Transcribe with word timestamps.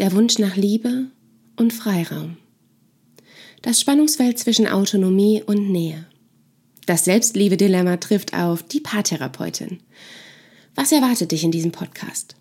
der 0.00 0.12
Wunsch 0.12 0.38
nach 0.38 0.56
Liebe 0.56 1.08
und 1.56 1.74
Freiraum. 1.74 2.38
Das 3.60 3.78
Spannungsfeld 3.78 4.38
zwischen 4.38 4.66
Autonomie 4.66 5.42
und 5.44 5.70
Nähe. 5.70 6.06
Das 6.86 7.04
Selbstliebe-Dilemma 7.04 7.98
trifft 7.98 8.32
auf 8.32 8.62
die 8.62 8.80
Paartherapeutin. 8.80 9.80
Was 10.74 10.90
erwartet 10.90 11.32
dich 11.32 11.44
in 11.44 11.50
diesem 11.50 11.70
Podcast? 11.70 12.34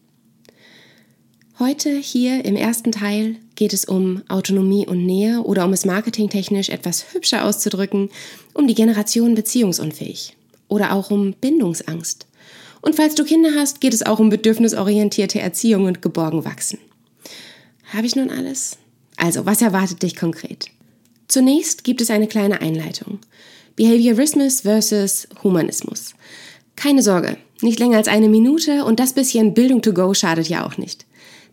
Heute 1.60 1.98
hier 1.98 2.46
im 2.46 2.56
ersten 2.56 2.94
Teil 2.94 3.36
geht 3.56 3.74
es 3.74 3.84
um 3.84 4.24
Autonomie 4.30 4.88
und 4.88 5.06
Nähe 5.06 5.42
oder 5.42 5.66
um 5.66 5.74
es 5.74 5.84
marketingtechnisch 5.84 6.70
etwas 6.70 7.14
hübscher 7.14 7.44
auszudrücken, 7.44 8.10
um 8.54 8.68
die 8.68 8.76
Generation 8.76 9.36
beziehungsunfähig 9.36 10.38
oder 10.70 10.94
auch 10.94 11.12
um 11.12 11.34
Bindungsangst. 11.34 12.26
Und 12.82 12.96
falls 12.96 13.16
du 13.16 13.26
Kinder 13.26 13.50
hast, 13.58 13.82
geht 13.82 13.94
es 13.94 14.06
auch 14.06 14.20
um 14.20 14.30
bedürfnisorientierte 14.30 15.42
Erziehung 15.42 15.84
und 15.84 16.02
geborgen 16.02 16.46
wachsen. 16.46 16.80
Habe 17.94 18.06
ich 18.06 18.16
nun 18.16 18.30
alles? 18.30 18.78
Also, 19.18 19.46
was 19.46 19.62
erwartet 19.62 20.04
dich 20.04 20.16
konkret? 20.16 20.68
Zunächst 21.28 21.84
gibt 21.84 22.02
es 22.02 22.10
eine 22.10 22.28
kleine 22.28 22.62
Einleitung. 22.62 23.20
Behaviorismus 23.76 24.62
versus 24.62 25.28
Humanismus. 25.44 26.14
Keine 26.76 27.02
Sorge, 27.02 27.38
nicht 27.62 27.80
länger 27.80 27.98
als 27.98 28.08
eine 28.08 28.30
Minute 28.30 28.86
und 28.86 29.00
das 29.00 29.14
bisschen 29.14 29.54
Bildung 29.54 29.82
to 29.82 29.94
go 29.94 30.14
schadet 30.14 30.48
ja 30.50 30.66
auch 30.66 30.78
nicht. 30.78 31.06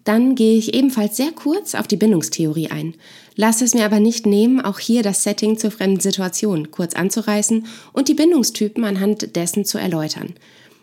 Dann 0.04 0.34
gehe 0.34 0.56
ich 0.56 0.74
ebenfalls 0.74 1.16
sehr 1.16 1.32
kurz 1.32 1.74
auf 1.74 1.88
die 1.88 1.96
Bindungstheorie 1.96 2.70
ein. 2.70 2.94
Lass 3.34 3.60
es 3.60 3.74
mir 3.74 3.84
aber 3.84 3.98
nicht 3.98 4.24
nehmen, 4.24 4.60
auch 4.60 4.78
hier 4.78 5.02
das 5.02 5.24
Setting 5.24 5.58
zur 5.58 5.72
fremden 5.72 6.00
Situation 6.00 6.70
kurz 6.70 6.94
anzureißen 6.94 7.66
und 7.92 8.08
die 8.08 8.14
Bindungstypen 8.14 8.84
anhand 8.84 9.34
dessen 9.34 9.64
zu 9.64 9.78
erläutern, 9.78 10.34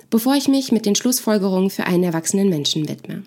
bevor 0.09 0.35
ich 0.35 0.49
mich 0.49 0.71
mit 0.71 0.85
den 0.85 0.95
Schlussfolgerungen 0.95 1.69
für 1.69 1.85
einen 1.85 2.03
erwachsenen 2.03 2.49
Menschen 2.49 2.89
widme. 2.89 3.23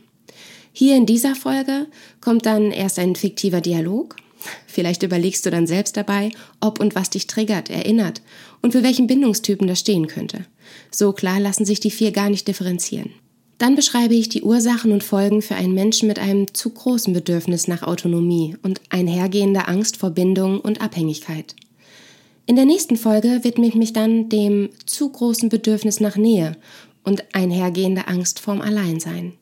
Hier 0.79 0.95
in 0.95 1.07
dieser 1.07 1.35
Folge 1.35 1.87
kommt 2.21 2.45
dann 2.45 2.71
erst 2.71 2.99
ein 2.99 3.17
fiktiver 3.17 3.63
Dialog. 3.63 4.15
Vielleicht 4.67 5.03
überlegst 5.03 5.47
du 5.47 5.51
dann 5.51 5.67
selbst 5.67 5.97
dabei, 5.97 6.29
ob 6.61 6.81
und 6.81 6.95
was 6.95 7.09
dich 7.09 7.27
triggert, 7.27 7.71
erinnert 7.71 8.21
und 8.61 8.73
für 8.73 8.83
welchen 8.83 9.07
Bindungstypen 9.07 9.67
das 9.67 9.81
stehen 9.81 10.07
könnte. 10.07 10.45
So 10.91 11.15
klar 11.15 11.41
lassen 11.41 11.65
sich 11.65 11.81
die 11.81 11.91
vier 11.91 12.13
gar 12.13 12.29
nicht 12.29 12.47
differenzieren. 12.47 13.13
Dann 13.57 13.75
beschreibe 13.75 14.15
ich 14.15 14.29
die 14.29 14.43
Ursachen 14.43 14.93
und 14.93 15.03
Folgen 15.03 15.41
für 15.41 15.55
einen 15.55 15.73
Menschen 15.73 16.09
mit 16.09 16.19
einem 16.19 16.53
zu 16.53 16.69
großen 16.69 17.15
Bedürfnis 17.15 17.69
nach 17.69 17.83
Autonomie 17.83 18.55
und 18.63 18.83
einhergehender 18.91 19.71
Angst 19.71 19.97
vor 19.97 20.11
Bindung 20.11 20.61
und 20.61 20.83
Abhängigkeit. 20.83 21.57
In 22.45 22.57
der 22.57 22.67
nächsten 22.67 22.99
Folge 22.99 23.45
widme 23.45 23.67
ich 23.67 23.77
mich 23.77 23.95
dann 23.95 24.29
dem 24.29 24.69
zu 24.85 25.09
großen 25.09 25.49
Bedürfnis 25.49 26.01
nach 26.01 26.17
Nähe 26.17 26.55
und 27.03 27.25
einhergehender 27.33 28.11
Angst 28.11 28.41
vorm 28.41 28.61
Alleinsein. 28.61 29.39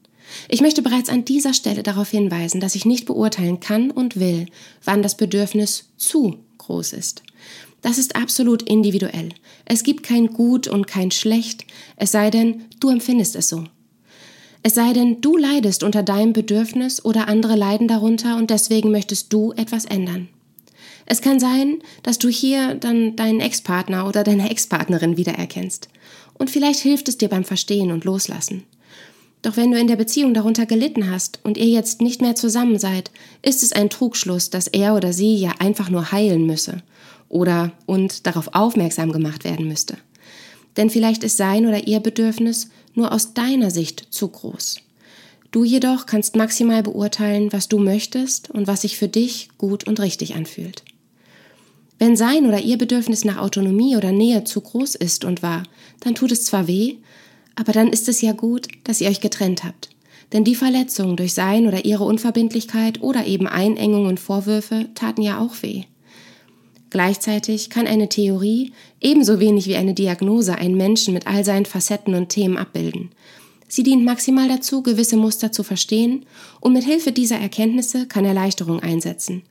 Ich 0.48 0.61
möchte 0.61 0.83
bereits 0.83 1.08
an 1.08 1.25
dieser 1.25 1.55
Stelle 1.55 1.83
darauf 1.83 2.11
hinweisen, 2.11 2.61
dass 2.61 2.75
ich 2.75 2.84
nicht 2.84 3.06
beurteilen 3.06 3.61
kann 3.61 3.91
und 3.91 4.19
will, 4.19 4.47
wann 4.84 5.03
das 5.03 5.16
Bedürfnis 5.16 5.91
zu 5.97 6.39
groß 6.58 6.92
ist. 6.94 7.22
Das 7.83 7.98
ist 7.98 8.16
absolut 8.16 8.62
individuell. 8.62 9.31
Es 9.66 9.83
gibt 9.83 10.03
kein 10.03 10.28
Gut 10.28 10.69
und 10.69 10.86
kein 10.86 11.11
Schlecht, 11.11 11.66
es 11.97 12.12
sei 12.12 12.31
denn, 12.31 12.64
du 12.81 12.89
empfindest 12.89 13.36
es 13.36 13.48
so. 13.48 13.64
Es 14.62 14.75
sei 14.75 14.94
denn, 14.94 15.20
du 15.20 15.36
leidest 15.36 15.83
unter 15.83 16.03
deinem 16.03 16.33
Bedürfnis 16.33 17.05
oder 17.05 17.28
andere 17.28 17.55
leiden 17.55 17.86
darunter 17.86 18.38
und 18.38 18.48
deswegen 18.48 18.91
möchtest 18.91 19.31
du 19.31 19.53
etwas 19.53 19.84
ändern. 19.84 20.31
Es 21.05 21.20
kann 21.20 21.38
sein, 21.38 21.81
dass 22.03 22.19
du 22.19 22.28
hier 22.28 22.75
dann 22.75 23.14
deinen 23.16 23.41
Ex-Partner 23.41 24.09
oder 24.09 24.25
deine 24.25 24.50
Ex-Partnerin 24.50 25.19
wiedererkennst. 25.19 25.88
Und 26.38 26.48
vielleicht 26.48 26.81
hilft 26.81 27.09
es 27.09 27.19
dir 27.19 27.28
beim 27.28 27.44
Verstehen 27.44 27.92
und 27.92 28.05
Loslassen. 28.05 28.64
Doch 29.45 29.59
wenn 29.59 29.70
du 29.70 29.78
in 29.78 29.89
der 29.89 29.97
Beziehung 29.97 30.33
darunter 30.33 30.64
gelitten 30.64 31.11
hast 31.11 31.39
und 31.42 31.59
ihr 31.59 31.67
jetzt 31.67 32.00
nicht 32.00 32.23
mehr 32.23 32.34
zusammen 32.34 32.78
seid, 32.78 33.11
ist 33.42 33.62
es 33.62 33.73
ein 33.73 33.91
Trugschluss, 33.91 34.48
dass 34.48 34.69
er 34.69 34.95
oder 34.95 35.12
sie 35.12 35.37
ja 35.37 35.53
einfach 35.59 35.91
nur 35.91 36.12
heilen 36.12 36.47
müsse 36.47 36.83
oder 37.28 37.70
und 37.84 38.27
darauf 38.27 38.55
aufmerksam 38.55 39.12
gemacht 39.12 39.45
werden 39.45 39.69
müsste. 39.69 39.99
Denn 40.78 40.88
vielleicht 40.88 41.25
ist 41.25 41.37
sein 41.37 41.66
oder 41.66 41.87
ihr 41.87 42.00
Bedürfnis 42.00 42.71
nur 42.94 43.12
aus 43.12 43.34
deiner 43.34 43.71
Sicht 43.71 44.06
zu 44.09 44.28
groß. 44.28 44.78
Du 45.50 45.62
jedoch 45.62 46.06
kannst 46.06 46.37
maximal 46.37 46.83
beurteilen, 46.83 47.53
was 47.53 47.69
du 47.69 47.78
möchtest 47.78 48.50
und 48.50 48.66
was 48.66 48.81
sich 48.81 48.97
für 48.97 49.09
dich 49.09 49.50
gut 49.59 49.87
und 49.87 50.00
richtig 50.00 50.37
anfühlt. 50.37 50.84
Wenn 51.99 52.16
sein 52.16 52.47
oder 52.47 52.60
ihr 52.60 52.78
Bedürfnis 52.78 53.27
nach 53.27 53.37
Autonomie 53.37 53.99
oder 53.99 54.10
Nähe 54.10 54.44
zu 54.44 54.62
groß 54.62 54.94
ist 54.94 55.22
und 55.27 55.43
war, 55.43 55.65
dann 56.00 56.15
tut 56.15 56.33
es 56.33 56.44
zwar 56.44 56.66
weh, 56.66 56.97
aber 57.56 57.72
dann 57.72 57.88
ist 57.88 58.09
es 58.09 58.20
ja 58.20 58.32
gut, 58.32 58.69
dass 58.84 59.00
ihr 59.00 59.09
euch 59.09 59.20
getrennt 59.20 59.65
habt. 59.65 59.91
Denn 60.32 60.44
die 60.44 60.54
Verletzung 60.54 61.16
durch 61.16 61.34
sein 61.34 61.66
oder 61.66 61.84
ihre 61.84 62.04
Unverbindlichkeit 62.04 63.03
oder 63.03 63.26
eben 63.26 63.47
Einengung 63.47 64.06
und 64.06 64.20
Vorwürfe 64.20 64.88
taten 64.94 65.22
ja 65.22 65.38
auch 65.38 65.62
weh. 65.62 65.84
Gleichzeitig 66.91 67.70
kann 67.70 67.87
eine 67.87 68.09
Theorie 68.09 68.72
ebenso 69.00 69.41
wenig 69.41 69.66
wie 69.66 69.76
eine 69.76 69.94
Diagnose 69.94 70.56
einen 70.56 70.76
Menschen 70.76 71.12
mit 71.12 71.26
all 71.26 71.44
seinen 71.44 71.66
Facetten 71.66 72.15
und 72.15 72.28
Themen 72.28 72.56
abbilden. 72.56 73.10
Sie 73.66 73.82
dient 73.82 74.04
maximal 74.04 74.47
dazu, 74.48 74.82
gewisse 74.82 75.16
Muster 75.16 75.50
zu 75.50 75.65
verstehen 75.65 76.25
und 76.60 76.72
mit 76.72 76.84
Hilfe 76.84 77.10
dieser 77.10 77.38
Erkenntnisse 77.38 78.06
kann 78.06 78.25
Erleichterung 78.25 78.81
einsetzen 78.81 79.42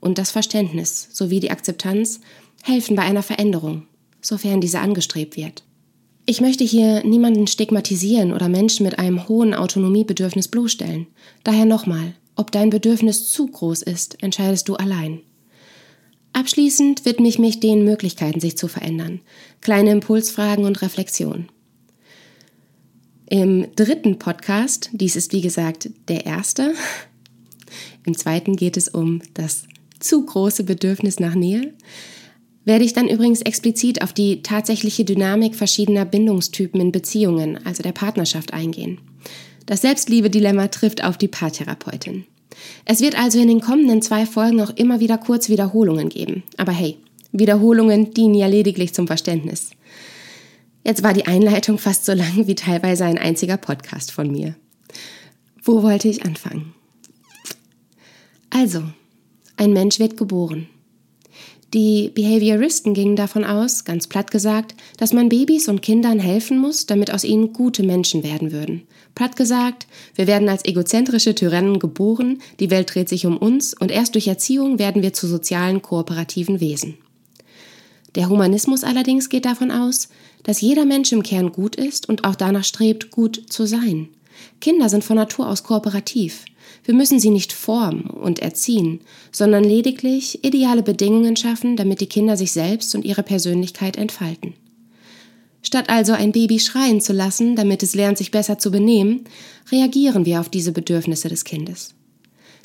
und 0.00 0.18
das 0.18 0.30
Verständnis 0.30 1.08
sowie 1.12 1.40
die 1.40 1.50
Akzeptanz 1.50 2.20
helfen 2.62 2.94
bei 2.94 3.02
einer 3.02 3.24
Veränderung, 3.24 3.86
sofern 4.20 4.60
diese 4.60 4.78
angestrebt 4.78 5.36
wird. 5.36 5.64
Ich 6.24 6.40
möchte 6.40 6.62
hier 6.62 7.04
niemanden 7.04 7.48
stigmatisieren 7.48 8.32
oder 8.32 8.48
Menschen 8.48 8.84
mit 8.84 8.98
einem 8.98 9.28
hohen 9.28 9.54
Autonomiebedürfnis 9.54 10.48
bloßstellen. 10.48 11.08
Daher 11.42 11.64
nochmal, 11.64 12.14
ob 12.36 12.52
dein 12.52 12.70
Bedürfnis 12.70 13.30
zu 13.30 13.48
groß 13.48 13.82
ist, 13.82 14.22
entscheidest 14.22 14.68
du 14.68 14.76
allein. 14.76 15.20
Abschließend 16.32 17.04
widme 17.04 17.28
ich 17.28 17.38
mich 17.38 17.60
den 17.60 17.84
Möglichkeiten, 17.84 18.40
sich 18.40 18.56
zu 18.56 18.68
verändern. 18.68 19.20
Kleine 19.60 19.90
Impulsfragen 19.90 20.64
und 20.64 20.80
Reflexion. 20.80 21.48
Im 23.28 23.74
dritten 23.74 24.18
Podcast, 24.18 24.90
dies 24.92 25.16
ist 25.16 25.32
wie 25.32 25.40
gesagt 25.40 25.90
der 26.08 26.24
erste, 26.24 26.74
im 28.04 28.16
zweiten 28.16 28.56
geht 28.56 28.76
es 28.76 28.88
um 28.88 29.22
das 29.34 29.64
zu 30.00 30.24
große 30.24 30.64
Bedürfnis 30.64 31.18
nach 31.18 31.34
Nähe, 31.34 31.74
werde 32.64 32.84
ich 32.84 32.92
dann 32.92 33.08
übrigens 33.08 33.42
explizit 33.42 34.02
auf 34.02 34.12
die 34.12 34.42
tatsächliche 34.42 35.04
Dynamik 35.04 35.56
verschiedener 35.56 36.04
Bindungstypen 36.04 36.80
in 36.80 36.92
Beziehungen, 36.92 37.64
also 37.66 37.82
der 37.82 37.92
Partnerschaft, 37.92 38.52
eingehen. 38.52 39.00
Das 39.66 39.82
Selbstliebe-Dilemma 39.82 40.68
trifft 40.68 41.04
auf 41.04 41.16
die 41.16 41.28
Paartherapeutin. 41.28 42.24
Es 42.84 43.00
wird 43.00 43.18
also 43.18 43.40
in 43.40 43.48
den 43.48 43.60
kommenden 43.60 44.02
zwei 44.02 44.26
Folgen 44.26 44.60
auch 44.60 44.70
immer 44.70 45.00
wieder 45.00 45.18
kurz 45.18 45.48
Wiederholungen 45.48 46.08
geben. 46.08 46.42
Aber 46.56 46.72
hey, 46.72 46.98
Wiederholungen 47.32 48.12
dienen 48.12 48.34
ja 48.34 48.46
lediglich 48.46 48.92
zum 48.92 49.06
Verständnis. 49.06 49.70
Jetzt 50.84 51.02
war 51.02 51.14
die 51.14 51.26
Einleitung 51.26 51.78
fast 51.78 52.04
so 52.04 52.12
lang 52.12 52.46
wie 52.46 52.54
teilweise 52.54 53.04
ein 53.04 53.18
einziger 53.18 53.56
Podcast 53.56 54.10
von 54.10 54.30
mir. 54.30 54.54
Wo 55.62 55.82
wollte 55.82 56.08
ich 56.08 56.24
anfangen? 56.24 56.74
Also, 58.50 58.82
ein 59.56 59.72
Mensch 59.72 59.98
wird 59.98 60.16
geboren. 60.16 60.68
Die 61.74 62.10
Behavioristen 62.14 62.92
gingen 62.92 63.16
davon 63.16 63.44
aus, 63.44 63.84
ganz 63.84 64.06
platt 64.06 64.30
gesagt, 64.30 64.74
dass 64.98 65.14
man 65.14 65.30
Babys 65.30 65.68
und 65.68 65.80
Kindern 65.80 66.18
helfen 66.18 66.58
muss, 66.58 66.84
damit 66.84 67.10
aus 67.10 67.24
ihnen 67.24 67.54
gute 67.54 67.82
Menschen 67.82 68.22
werden 68.22 68.52
würden. 68.52 68.82
Platt 69.14 69.36
gesagt, 69.36 69.86
wir 70.14 70.26
werden 70.26 70.50
als 70.50 70.66
egozentrische 70.66 71.34
Tyrannen 71.34 71.78
geboren, 71.78 72.42
die 72.60 72.70
Welt 72.70 72.94
dreht 72.94 73.08
sich 73.08 73.24
um 73.24 73.38
uns 73.38 73.72
und 73.72 73.90
erst 73.90 74.14
durch 74.14 74.28
Erziehung 74.28 74.78
werden 74.78 75.02
wir 75.02 75.14
zu 75.14 75.26
sozialen, 75.26 75.80
kooperativen 75.80 76.60
Wesen. 76.60 76.98
Der 78.16 78.28
Humanismus 78.28 78.84
allerdings 78.84 79.30
geht 79.30 79.46
davon 79.46 79.70
aus, 79.70 80.10
dass 80.42 80.60
jeder 80.60 80.84
Mensch 80.84 81.10
im 81.12 81.22
Kern 81.22 81.52
gut 81.52 81.76
ist 81.76 82.06
und 82.06 82.24
auch 82.24 82.34
danach 82.34 82.64
strebt, 82.64 83.10
gut 83.10 83.44
zu 83.48 83.66
sein. 83.66 84.08
Kinder 84.60 84.88
sind 84.88 85.04
von 85.04 85.16
Natur 85.16 85.48
aus 85.48 85.62
kooperativ. 85.62 86.44
Wir 86.84 86.94
müssen 86.94 87.20
sie 87.20 87.30
nicht 87.30 87.52
formen 87.52 88.02
und 88.02 88.40
erziehen, 88.40 89.00
sondern 89.30 89.64
lediglich 89.64 90.44
ideale 90.44 90.82
Bedingungen 90.82 91.36
schaffen, 91.36 91.76
damit 91.76 92.00
die 92.00 92.06
Kinder 92.06 92.36
sich 92.36 92.52
selbst 92.52 92.94
und 92.94 93.04
ihre 93.04 93.22
Persönlichkeit 93.22 93.96
entfalten. 93.96 94.54
Statt 95.62 95.90
also 95.90 96.12
ein 96.12 96.32
Baby 96.32 96.58
schreien 96.58 97.00
zu 97.00 97.12
lassen, 97.12 97.54
damit 97.54 97.82
es 97.82 97.94
lernt, 97.94 98.18
sich 98.18 98.30
besser 98.30 98.58
zu 98.58 98.70
benehmen, 98.70 99.24
reagieren 99.70 100.26
wir 100.26 100.40
auf 100.40 100.48
diese 100.48 100.72
Bedürfnisse 100.72 101.28
des 101.28 101.44
Kindes. 101.44 101.94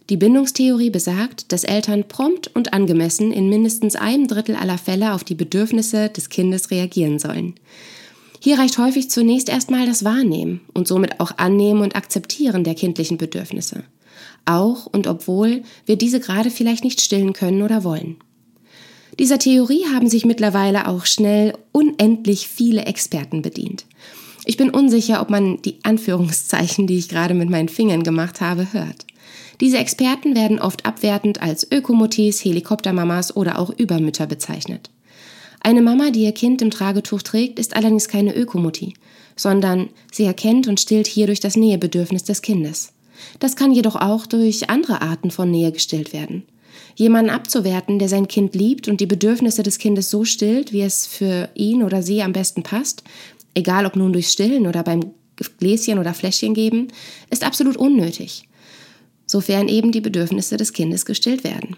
Die 0.10 0.18
Bindungstheorie 0.18 0.90
besagt, 0.90 1.52
dass 1.52 1.66
Eltern 1.66 2.08
prompt 2.08 2.50
und 2.56 2.74
angemessen 2.74 3.32
in 3.32 3.50
mindestens 3.50 3.96
einem 3.96 4.28
Drittel 4.28 4.56
aller 4.56 4.78
Fälle 4.78 5.14
auf 5.14 5.24
die 5.24 5.36
Bedürfnisse 5.36 6.10
des 6.10 6.30
Kindes 6.30 6.72
reagieren 6.72 7.20
sollen. 7.20 7.56
Hier 8.40 8.60
reicht 8.60 8.78
häufig 8.78 9.10
zunächst 9.10 9.50
erstmal 9.50 9.86
das 9.86 10.04
Wahrnehmen 10.04 10.62
und 10.74 10.88
somit 10.88 11.20
auch 11.20 11.38
Annehmen 11.38 11.82
und 11.82 11.96
Akzeptieren 11.96 12.64
der 12.64 12.76
kindlichen 12.76 13.18
Bedürfnisse 13.18 13.84
auch 14.48 14.86
und 14.86 15.08
obwohl 15.08 15.64
wir 15.86 15.98
diese 15.98 16.20
gerade 16.20 16.50
vielleicht 16.50 16.84
nicht 16.84 17.02
stillen 17.02 17.34
können 17.34 17.62
oder 17.62 17.84
wollen. 17.84 18.18
Dieser 19.20 19.40
Theorie 19.40 19.86
haben 19.94 20.10
sich 20.10 20.26
mittlerweile 20.26 20.88
auch 20.88 21.06
schnell 21.06 21.54
unendlich 21.72 22.48
viele 22.48 22.86
Experten 22.86 23.42
bedient. 23.42 23.86
Ich 24.46 24.58
bin 24.58 24.70
unsicher, 24.70 25.22
ob 25.22 25.30
man 25.30 25.62
die 25.64 25.80
Anführungszeichen, 25.84 26.88
die 26.88 26.98
ich 26.98 27.10
gerade 27.10 27.34
mit 27.34 27.50
meinen 27.50 27.70
Fingern 27.70 28.04
gemacht 28.04 28.42
habe, 28.42 28.72
hört. 28.72 29.06
Diese 29.60 29.80
Experten 29.80 30.36
werden 30.36 30.60
oft 30.60 30.86
abwertend 30.86 31.42
als 31.42 31.70
Ökomutis, 31.70 32.46
Helikoptermamas 32.46 33.36
oder 33.36 33.58
auch 33.58 33.72
Übermütter 33.72 34.28
bezeichnet. 34.28 34.92
Eine 35.68 35.82
Mama, 35.82 36.12
die 36.12 36.24
ihr 36.24 36.32
Kind 36.32 36.62
im 36.62 36.72
Tragetuch 36.72 37.22
trägt, 37.24 37.60
ist 37.60 37.76
allerdings 37.76 38.08
keine 38.08 38.34
Ökomutti, 38.34 38.94
sondern 39.36 39.90
sie 40.14 40.24
erkennt 40.24 40.66
und 40.70 40.80
stillt 40.80 41.08
hierdurch 41.08 41.42
das 41.42 41.58
Nähebedürfnis 41.58 42.24
des 42.24 42.42
Kindes. 42.42 42.94
Das 43.40 43.58
kann 43.58 43.74
jedoch 43.74 43.98
auch 43.98 44.28
durch 44.28 44.70
andere 44.70 45.02
Arten 45.02 45.30
von 45.30 45.52
Nähe 45.52 45.74
gestillt 45.74 46.14
werden. 46.14 46.44
Jemanden 46.96 47.32
abzuwerten, 47.32 48.00
der 48.00 48.08
sein 48.08 48.30
Kind 48.30 48.56
liebt 48.56 48.88
und 48.88 49.02
die 49.02 49.08
Bedürfnisse 49.08 49.62
des 49.62 49.78
Kindes 49.78 50.10
so 50.10 50.24
stillt, 50.24 50.72
wie 50.72 50.84
es 50.84 51.06
für 51.06 51.50
ihn 51.54 51.84
oder 51.84 52.02
sie 52.02 52.22
am 52.22 52.32
besten 52.32 52.64
passt, 52.64 53.04
egal 53.54 53.86
ob 53.86 53.98
nun 53.98 54.14
durch 54.14 54.30
Stillen 54.30 54.68
oder 54.68 54.84
beim 54.84 55.12
Gläschen 55.60 56.00
oder 56.00 56.14
Fläschchen 56.14 56.54
geben, 56.54 56.88
ist 57.30 57.44
absolut 57.44 57.76
unnötig, 57.76 58.48
sofern 59.26 59.68
eben 59.68 59.92
die 59.92 60.00
Bedürfnisse 60.00 60.56
des 60.56 60.72
Kindes 60.72 61.06
gestillt 61.06 61.44
werden. 61.44 61.76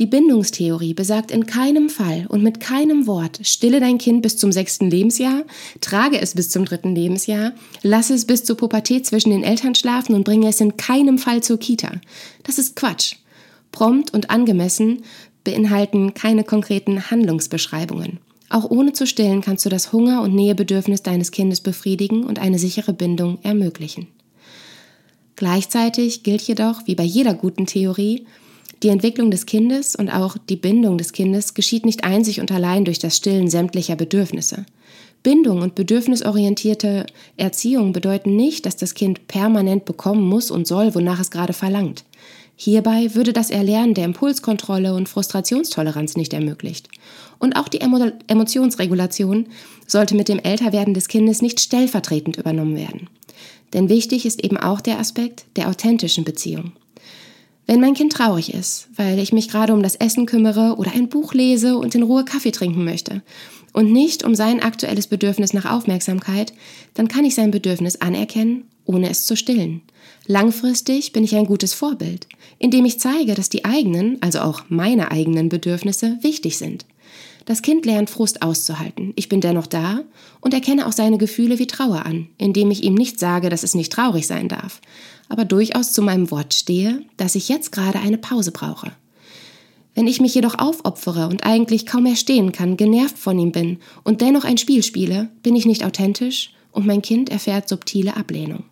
Die 0.00 0.06
Bindungstheorie 0.06 0.92
besagt 0.92 1.30
in 1.30 1.46
keinem 1.46 1.88
Fall 1.88 2.26
und 2.28 2.42
mit 2.42 2.58
keinem 2.58 3.06
Wort, 3.06 3.38
stille 3.42 3.78
dein 3.78 3.98
Kind 3.98 4.22
bis 4.22 4.36
zum 4.36 4.50
sechsten 4.50 4.90
Lebensjahr, 4.90 5.44
trage 5.80 6.20
es 6.20 6.34
bis 6.34 6.50
zum 6.50 6.64
dritten 6.64 6.96
Lebensjahr, 6.96 7.52
lasse 7.82 8.14
es 8.14 8.24
bis 8.24 8.42
zur 8.42 8.56
Pubertät 8.56 9.06
zwischen 9.06 9.30
den 9.30 9.44
Eltern 9.44 9.76
schlafen 9.76 10.16
und 10.16 10.24
bringe 10.24 10.48
es 10.48 10.60
in 10.60 10.76
keinem 10.76 11.18
Fall 11.18 11.44
zur 11.44 11.58
Kita. 11.58 11.92
Das 12.42 12.58
ist 12.58 12.74
Quatsch. 12.74 13.16
Prompt 13.70 14.12
und 14.12 14.30
angemessen 14.30 15.02
beinhalten 15.44 16.12
keine 16.12 16.42
konkreten 16.42 17.10
Handlungsbeschreibungen. 17.10 18.18
Auch 18.50 18.68
ohne 18.68 18.94
zu 18.94 19.06
stillen 19.06 19.42
kannst 19.42 19.64
du 19.64 19.68
das 19.68 19.92
Hunger- 19.92 20.22
und 20.22 20.34
Nähebedürfnis 20.34 21.02
deines 21.02 21.30
Kindes 21.30 21.60
befriedigen 21.60 22.24
und 22.24 22.40
eine 22.40 22.58
sichere 22.58 22.92
Bindung 22.92 23.38
ermöglichen. 23.42 24.08
Gleichzeitig 25.36 26.24
gilt 26.24 26.42
jedoch, 26.42 26.86
wie 26.86 26.94
bei 26.94 27.04
jeder 27.04 27.34
guten 27.34 27.66
Theorie, 27.66 28.26
die 28.82 28.88
Entwicklung 28.88 29.30
des 29.30 29.46
Kindes 29.46 29.96
und 29.96 30.10
auch 30.10 30.36
die 30.48 30.56
Bindung 30.56 30.98
des 30.98 31.12
Kindes 31.12 31.54
geschieht 31.54 31.86
nicht 31.86 32.04
einzig 32.04 32.40
und 32.40 32.52
allein 32.52 32.84
durch 32.84 32.98
das 32.98 33.16
Stillen 33.16 33.48
sämtlicher 33.48 33.96
Bedürfnisse. 33.96 34.66
Bindung 35.22 35.62
und 35.62 35.74
bedürfnisorientierte 35.74 37.06
Erziehung 37.38 37.92
bedeuten 37.94 38.36
nicht, 38.36 38.66
dass 38.66 38.76
das 38.76 38.94
Kind 38.94 39.26
permanent 39.26 39.86
bekommen 39.86 40.28
muss 40.28 40.50
und 40.50 40.66
soll, 40.66 40.94
wonach 40.94 41.18
es 41.18 41.30
gerade 41.30 41.54
verlangt. 41.54 42.04
Hierbei 42.56 43.14
würde 43.14 43.32
das 43.32 43.50
Erlernen 43.50 43.94
der 43.94 44.04
Impulskontrolle 44.04 44.94
und 44.94 45.08
Frustrationstoleranz 45.08 46.16
nicht 46.16 46.32
ermöglicht. 46.34 46.88
Und 47.38 47.56
auch 47.56 47.68
die 47.68 47.80
Emo 47.80 48.10
Emotionsregulation 48.28 49.46
sollte 49.86 50.14
mit 50.14 50.28
dem 50.28 50.38
Älterwerden 50.38 50.94
des 50.94 51.08
Kindes 51.08 51.42
nicht 51.42 51.58
stellvertretend 51.58 52.36
übernommen 52.36 52.76
werden. 52.76 53.08
Denn 53.72 53.88
wichtig 53.88 54.24
ist 54.24 54.44
eben 54.44 54.56
auch 54.56 54.80
der 54.80 55.00
Aspekt 55.00 55.46
der 55.56 55.68
authentischen 55.68 56.24
Beziehung. 56.24 56.72
Wenn 57.66 57.80
mein 57.80 57.94
Kind 57.94 58.12
traurig 58.12 58.52
ist, 58.52 58.88
weil 58.94 59.18
ich 59.18 59.32
mich 59.32 59.48
gerade 59.48 59.72
um 59.72 59.82
das 59.82 59.94
Essen 59.94 60.26
kümmere 60.26 60.76
oder 60.76 60.92
ein 60.92 61.08
Buch 61.08 61.32
lese 61.32 61.78
und 61.78 61.94
in 61.94 62.02
Ruhe 62.02 62.24
Kaffee 62.24 62.50
trinken 62.50 62.84
möchte 62.84 63.22
und 63.72 63.90
nicht 63.90 64.22
um 64.22 64.34
sein 64.34 64.62
aktuelles 64.62 65.06
Bedürfnis 65.06 65.54
nach 65.54 65.70
Aufmerksamkeit, 65.70 66.52
dann 66.92 67.08
kann 67.08 67.24
ich 67.24 67.34
sein 67.34 67.50
Bedürfnis 67.50 67.96
anerkennen, 67.96 68.64
ohne 68.84 69.08
es 69.08 69.24
zu 69.24 69.34
stillen. 69.34 69.80
Langfristig 70.26 71.12
bin 71.12 71.24
ich 71.24 71.34
ein 71.36 71.46
gutes 71.46 71.72
Vorbild, 71.72 72.28
indem 72.58 72.84
ich 72.84 73.00
zeige, 73.00 73.34
dass 73.34 73.48
die 73.48 73.64
eigenen, 73.64 74.18
also 74.20 74.40
auch 74.40 74.64
meine 74.68 75.10
eigenen 75.10 75.48
Bedürfnisse 75.48 76.18
wichtig 76.20 76.58
sind. 76.58 76.84
Das 77.46 77.60
Kind 77.60 77.84
lernt 77.84 78.08
Frust 78.08 78.42
auszuhalten. 78.42 79.12
Ich 79.16 79.28
bin 79.28 79.42
dennoch 79.42 79.66
da 79.66 80.00
und 80.40 80.54
erkenne 80.54 80.86
auch 80.86 80.92
seine 80.92 81.18
Gefühle 81.18 81.58
wie 81.58 81.66
Trauer 81.66 82.06
an, 82.06 82.28
indem 82.38 82.70
ich 82.70 82.82
ihm 82.82 82.94
nicht 82.94 83.18
sage, 83.18 83.50
dass 83.50 83.62
es 83.62 83.74
nicht 83.74 83.92
traurig 83.92 84.26
sein 84.26 84.48
darf, 84.48 84.80
aber 85.34 85.44
durchaus 85.44 85.90
zu 85.90 86.00
meinem 86.00 86.30
Wort 86.30 86.54
stehe, 86.54 87.02
dass 87.16 87.34
ich 87.34 87.48
jetzt 87.48 87.72
gerade 87.72 87.98
eine 87.98 88.18
Pause 88.18 88.52
brauche. 88.52 88.92
Wenn 89.92 90.06
ich 90.06 90.20
mich 90.20 90.32
jedoch 90.32 90.60
aufopfere 90.60 91.26
und 91.26 91.44
eigentlich 91.44 91.86
kaum 91.86 92.04
mehr 92.04 92.14
stehen 92.14 92.52
kann, 92.52 92.76
genervt 92.76 93.18
von 93.18 93.36
ihm 93.36 93.50
bin 93.50 93.78
und 94.04 94.20
dennoch 94.20 94.44
ein 94.44 94.58
Spiel 94.58 94.84
spiele, 94.84 95.30
bin 95.42 95.56
ich 95.56 95.66
nicht 95.66 95.84
authentisch 95.84 96.52
und 96.70 96.86
mein 96.86 97.02
Kind 97.02 97.30
erfährt 97.30 97.68
subtile 97.68 98.16
Ablehnung. 98.16 98.62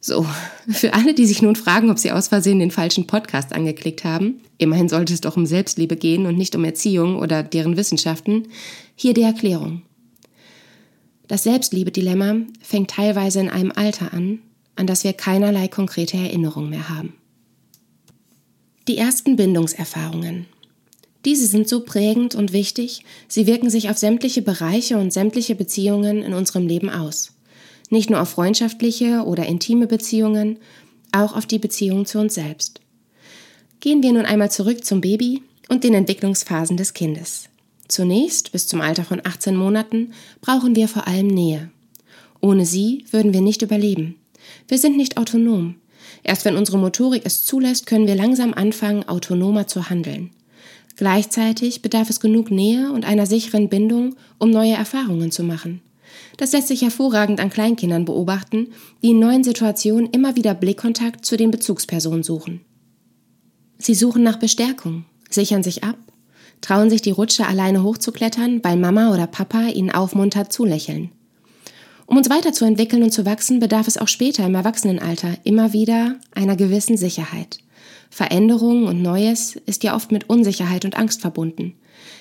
So, 0.00 0.24
für 0.70 0.94
alle, 0.94 1.12
die 1.12 1.26
sich 1.26 1.42
nun 1.42 1.54
fragen, 1.54 1.90
ob 1.90 1.98
sie 1.98 2.10
aus 2.10 2.28
Versehen 2.28 2.60
den 2.60 2.70
falschen 2.70 3.06
Podcast 3.06 3.52
angeklickt 3.52 4.04
haben, 4.04 4.40
immerhin 4.56 4.88
sollte 4.88 5.12
es 5.12 5.20
doch 5.20 5.36
um 5.36 5.44
Selbstliebe 5.44 5.96
gehen 5.96 6.24
und 6.24 6.38
nicht 6.38 6.56
um 6.56 6.64
Erziehung 6.64 7.18
oder 7.18 7.42
deren 7.42 7.76
Wissenschaften, 7.76 8.48
hier 8.94 9.12
die 9.12 9.20
Erklärung. 9.20 9.82
Das 11.30 11.44
Selbstliebe-Dilemma 11.44 12.38
fängt 12.60 12.90
teilweise 12.90 13.38
in 13.38 13.48
einem 13.48 13.70
Alter 13.70 14.12
an, 14.12 14.40
an 14.74 14.88
das 14.88 15.04
wir 15.04 15.12
keinerlei 15.12 15.68
konkrete 15.68 16.16
Erinnerung 16.16 16.68
mehr 16.68 16.88
haben. 16.88 17.14
Die 18.88 18.98
ersten 18.98 19.36
Bindungserfahrungen. 19.36 20.46
Diese 21.24 21.46
sind 21.46 21.68
so 21.68 21.84
prägend 21.84 22.34
und 22.34 22.52
wichtig, 22.52 23.04
sie 23.28 23.46
wirken 23.46 23.70
sich 23.70 23.90
auf 23.90 23.96
sämtliche 23.96 24.42
Bereiche 24.42 24.98
und 24.98 25.12
sämtliche 25.12 25.54
Beziehungen 25.54 26.24
in 26.24 26.34
unserem 26.34 26.66
Leben 26.66 26.90
aus. 26.90 27.32
Nicht 27.90 28.10
nur 28.10 28.20
auf 28.20 28.30
freundschaftliche 28.30 29.22
oder 29.22 29.46
intime 29.46 29.86
Beziehungen, 29.86 30.58
auch 31.12 31.36
auf 31.36 31.46
die 31.46 31.60
Beziehung 31.60 32.06
zu 32.06 32.18
uns 32.18 32.34
selbst. 32.34 32.80
Gehen 33.78 34.02
wir 34.02 34.12
nun 34.12 34.24
einmal 34.24 34.50
zurück 34.50 34.84
zum 34.84 35.00
Baby 35.00 35.44
und 35.68 35.84
den 35.84 35.94
Entwicklungsphasen 35.94 36.76
des 36.76 36.92
Kindes. 36.92 37.49
Zunächst, 37.90 38.52
bis 38.52 38.68
zum 38.68 38.80
Alter 38.80 39.02
von 39.02 39.20
18 39.24 39.56
Monaten, 39.56 40.12
brauchen 40.40 40.76
wir 40.76 40.86
vor 40.86 41.08
allem 41.08 41.26
Nähe. 41.26 41.70
Ohne 42.40 42.64
sie 42.64 43.04
würden 43.10 43.34
wir 43.34 43.40
nicht 43.40 43.62
überleben. 43.62 44.14
Wir 44.68 44.78
sind 44.78 44.96
nicht 44.96 45.16
autonom. 45.16 45.74
Erst 46.22 46.44
wenn 46.44 46.56
unsere 46.56 46.78
Motorik 46.78 47.22
es 47.24 47.44
zulässt, 47.44 47.86
können 47.86 48.06
wir 48.06 48.14
langsam 48.14 48.54
anfangen, 48.54 49.08
autonomer 49.08 49.66
zu 49.66 49.90
handeln. 49.90 50.30
Gleichzeitig 50.94 51.82
bedarf 51.82 52.10
es 52.10 52.20
genug 52.20 52.52
Nähe 52.52 52.92
und 52.92 53.04
einer 53.04 53.26
sicheren 53.26 53.68
Bindung, 53.68 54.14
um 54.38 54.50
neue 54.50 54.74
Erfahrungen 54.74 55.32
zu 55.32 55.42
machen. 55.42 55.82
Das 56.36 56.52
lässt 56.52 56.68
sich 56.68 56.82
hervorragend 56.82 57.40
an 57.40 57.50
Kleinkindern 57.50 58.04
beobachten, 58.04 58.68
die 59.02 59.10
in 59.10 59.18
neuen 59.18 59.42
Situationen 59.42 60.10
immer 60.10 60.36
wieder 60.36 60.54
Blickkontakt 60.54 61.26
zu 61.26 61.36
den 61.36 61.50
Bezugspersonen 61.50 62.22
suchen. 62.22 62.60
Sie 63.78 63.94
suchen 63.94 64.22
nach 64.22 64.38
Bestärkung, 64.38 65.06
sichern 65.28 65.64
sich 65.64 65.82
ab, 65.82 65.96
trauen 66.60 66.90
sich 66.90 67.02
die 67.02 67.10
Rutsche 67.10 67.46
alleine 67.46 67.82
hochzuklettern, 67.82 68.62
weil 68.62 68.76
Mama 68.76 69.12
oder 69.12 69.26
Papa 69.26 69.68
ihnen 69.68 69.90
aufmuntert 69.90 70.52
zulächeln. 70.52 71.10
Um 72.06 72.16
uns 72.16 72.28
weiterzuentwickeln 72.28 73.04
und 73.04 73.12
zu 73.12 73.24
wachsen, 73.24 73.60
bedarf 73.60 73.86
es 73.86 73.96
auch 73.96 74.08
später 74.08 74.44
im 74.44 74.56
Erwachsenenalter 74.56 75.28
immer 75.44 75.72
wieder 75.72 76.16
einer 76.34 76.56
gewissen 76.56 76.96
Sicherheit. 76.96 77.58
Veränderung 78.10 78.88
und 78.88 79.00
Neues 79.00 79.54
ist 79.66 79.84
ja 79.84 79.94
oft 79.94 80.10
mit 80.10 80.28
Unsicherheit 80.28 80.84
und 80.84 80.96
Angst 80.96 81.20
verbunden. 81.20 81.74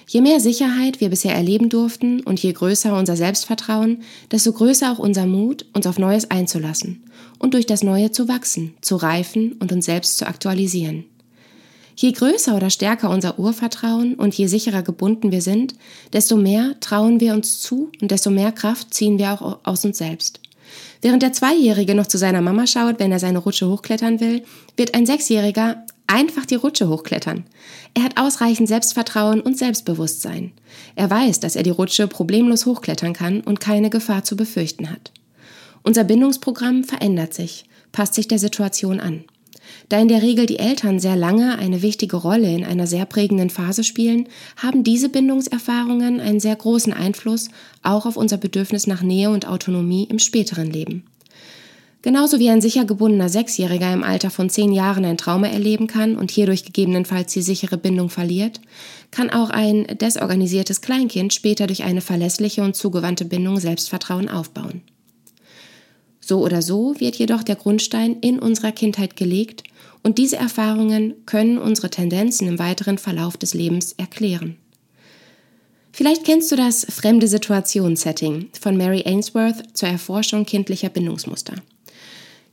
Je 0.07 0.21
mehr 0.21 0.39
Sicherheit 0.39 1.01
wir 1.01 1.09
bisher 1.09 1.33
erleben 1.33 1.69
durften 1.69 2.21
und 2.21 2.39
je 2.39 2.53
größer 2.53 2.95
unser 2.95 3.15
Selbstvertrauen, 3.15 4.03
desto 4.31 4.53
größer 4.53 4.91
auch 4.91 4.99
unser 4.99 5.25
Mut, 5.25 5.65
uns 5.73 5.87
auf 5.87 5.97
Neues 5.97 6.29
einzulassen 6.29 7.03
und 7.39 7.55
durch 7.55 7.65
das 7.65 7.83
Neue 7.83 8.11
zu 8.11 8.27
wachsen, 8.27 8.75
zu 8.81 8.95
reifen 8.95 9.53
und 9.53 9.71
uns 9.71 9.85
selbst 9.85 10.17
zu 10.17 10.27
aktualisieren. 10.27 11.05
Je 12.01 12.13
größer 12.13 12.55
oder 12.55 12.69
stärker 12.69 13.09
unser 13.09 13.37
Urvertrauen 13.39 14.15
und 14.15 14.33
je 14.33 14.47
sicherer 14.47 14.83
gebunden 14.83 15.33
wir 15.33 15.41
sind, 15.41 15.75
desto 16.13 16.37
mehr 16.37 16.79
trauen 16.79 17.19
wir 17.19 17.33
uns 17.33 17.59
zu 17.59 17.91
und 18.01 18.09
desto 18.09 18.29
mehr 18.29 18.53
Kraft 18.53 18.93
ziehen 18.93 19.19
wir 19.19 19.33
auch 19.33 19.59
aus 19.63 19.83
uns 19.83 19.97
selbst. 19.97 20.39
Während 21.01 21.23
der 21.23 21.33
Zweijährige 21.33 21.95
noch 21.95 22.07
zu 22.07 22.17
seiner 22.17 22.39
Mama 22.39 22.67
schaut, 22.67 22.99
wenn 22.99 23.11
er 23.11 23.19
seine 23.19 23.39
Rutsche 23.39 23.67
hochklettern 23.67 24.21
will, 24.21 24.43
wird 24.77 24.93
ein 24.93 25.05
Sechsjähriger 25.05 25.83
einfach 26.07 26.45
die 26.45 26.55
Rutsche 26.55 26.87
hochklettern. 26.87 27.43
Er 27.93 28.03
hat 28.03 28.17
ausreichend 28.17 28.69
Selbstvertrauen 28.69 29.41
und 29.41 29.57
Selbstbewusstsein. 29.57 30.53
Er 30.95 31.09
weiß, 31.09 31.41
dass 31.41 31.57
er 31.57 31.63
die 31.63 31.69
Rutsche 31.69 32.07
problemlos 32.07 32.65
hochklettern 32.65 33.11
kann 33.11 33.41
und 33.41 33.59
keine 33.59 33.89
Gefahr 33.89 34.23
zu 34.23 34.37
befürchten 34.37 34.89
hat. 34.89 35.11
Unser 35.83 36.05
Bindungsprogramm 36.05 36.85
verändert 36.85 37.33
sich, 37.33 37.65
passt 37.91 38.13
sich 38.13 38.29
der 38.29 38.39
Situation 38.39 39.01
an. 39.01 39.25
Da 39.89 39.99
in 39.99 40.07
der 40.07 40.21
Regel 40.21 40.45
die 40.45 40.59
Eltern 40.59 40.99
sehr 40.99 41.15
lange 41.15 41.57
eine 41.57 41.81
wichtige 41.81 42.17
Rolle 42.17 42.53
in 42.53 42.63
einer 42.63 42.87
sehr 42.87 43.05
prägenden 43.05 43.49
Phase 43.49 43.83
spielen, 43.83 44.27
haben 44.57 44.83
diese 44.83 45.09
Bindungserfahrungen 45.09 46.19
einen 46.19 46.39
sehr 46.39 46.55
großen 46.55 46.93
Einfluss 46.93 47.49
auch 47.83 48.05
auf 48.05 48.17
unser 48.17 48.37
Bedürfnis 48.37 48.87
nach 48.87 49.01
Nähe 49.01 49.29
und 49.29 49.47
Autonomie 49.47 50.07
im 50.09 50.19
späteren 50.19 50.69
Leben. 50.69 51.03
Genauso 52.01 52.39
wie 52.39 52.49
ein 52.49 52.61
sicher 52.61 52.85
gebundener 52.85 53.27
Sechsjähriger 53.27 53.91
im 53.91 54.03
Alter 54.03 54.29
von 54.29 54.49
zehn 54.49 54.71
Jahren 54.71 55.03
ein 55.03 55.17
Trauma 55.17 55.47
erleben 55.47 55.87
kann 55.87 56.15
und 56.15 56.31
hierdurch 56.31 56.63
gegebenenfalls 56.63 57.33
die 57.33 57.41
sichere 57.41 57.77
Bindung 57.77 58.09
verliert, 58.09 58.61
kann 59.11 59.29
auch 59.29 59.49
ein 59.49 59.85
desorganisiertes 59.85 60.79
Kleinkind 60.79 61.33
später 61.33 61.67
durch 61.67 61.83
eine 61.83 61.99
verlässliche 61.99 62.61
und 62.61 62.77
zugewandte 62.77 63.25
Bindung 63.25 63.59
Selbstvertrauen 63.59 64.29
aufbauen. 64.29 64.81
So 66.29 66.43
oder 66.43 66.61
so 66.61 66.93
wird 66.99 67.15
jedoch 67.15 67.41
der 67.41 67.55
Grundstein 67.55 68.17
in 68.21 68.37
unserer 68.37 68.71
Kindheit 68.71 69.15
gelegt 69.15 69.63
und 70.03 70.19
diese 70.19 70.35
Erfahrungen 70.35 71.15
können 71.25 71.57
unsere 71.57 71.89
Tendenzen 71.89 72.47
im 72.47 72.59
weiteren 72.59 72.99
Verlauf 72.99 73.35
des 73.35 73.55
Lebens 73.55 73.93
erklären. 73.93 74.55
Vielleicht 75.91 76.25
kennst 76.25 76.51
du 76.51 76.55
das 76.55 76.85
Fremde 76.87 77.27
Situation 77.27 77.95
Setting 77.95 78.49
von 78.61 78.77
Mary 78.77 79.01
Ainsworth 79.07 79.75
zur 79.75 79.89
Erforschung 79.89 80.45
kindlicher 80.45 80.89
Bindungsmuster. 80.89 81.55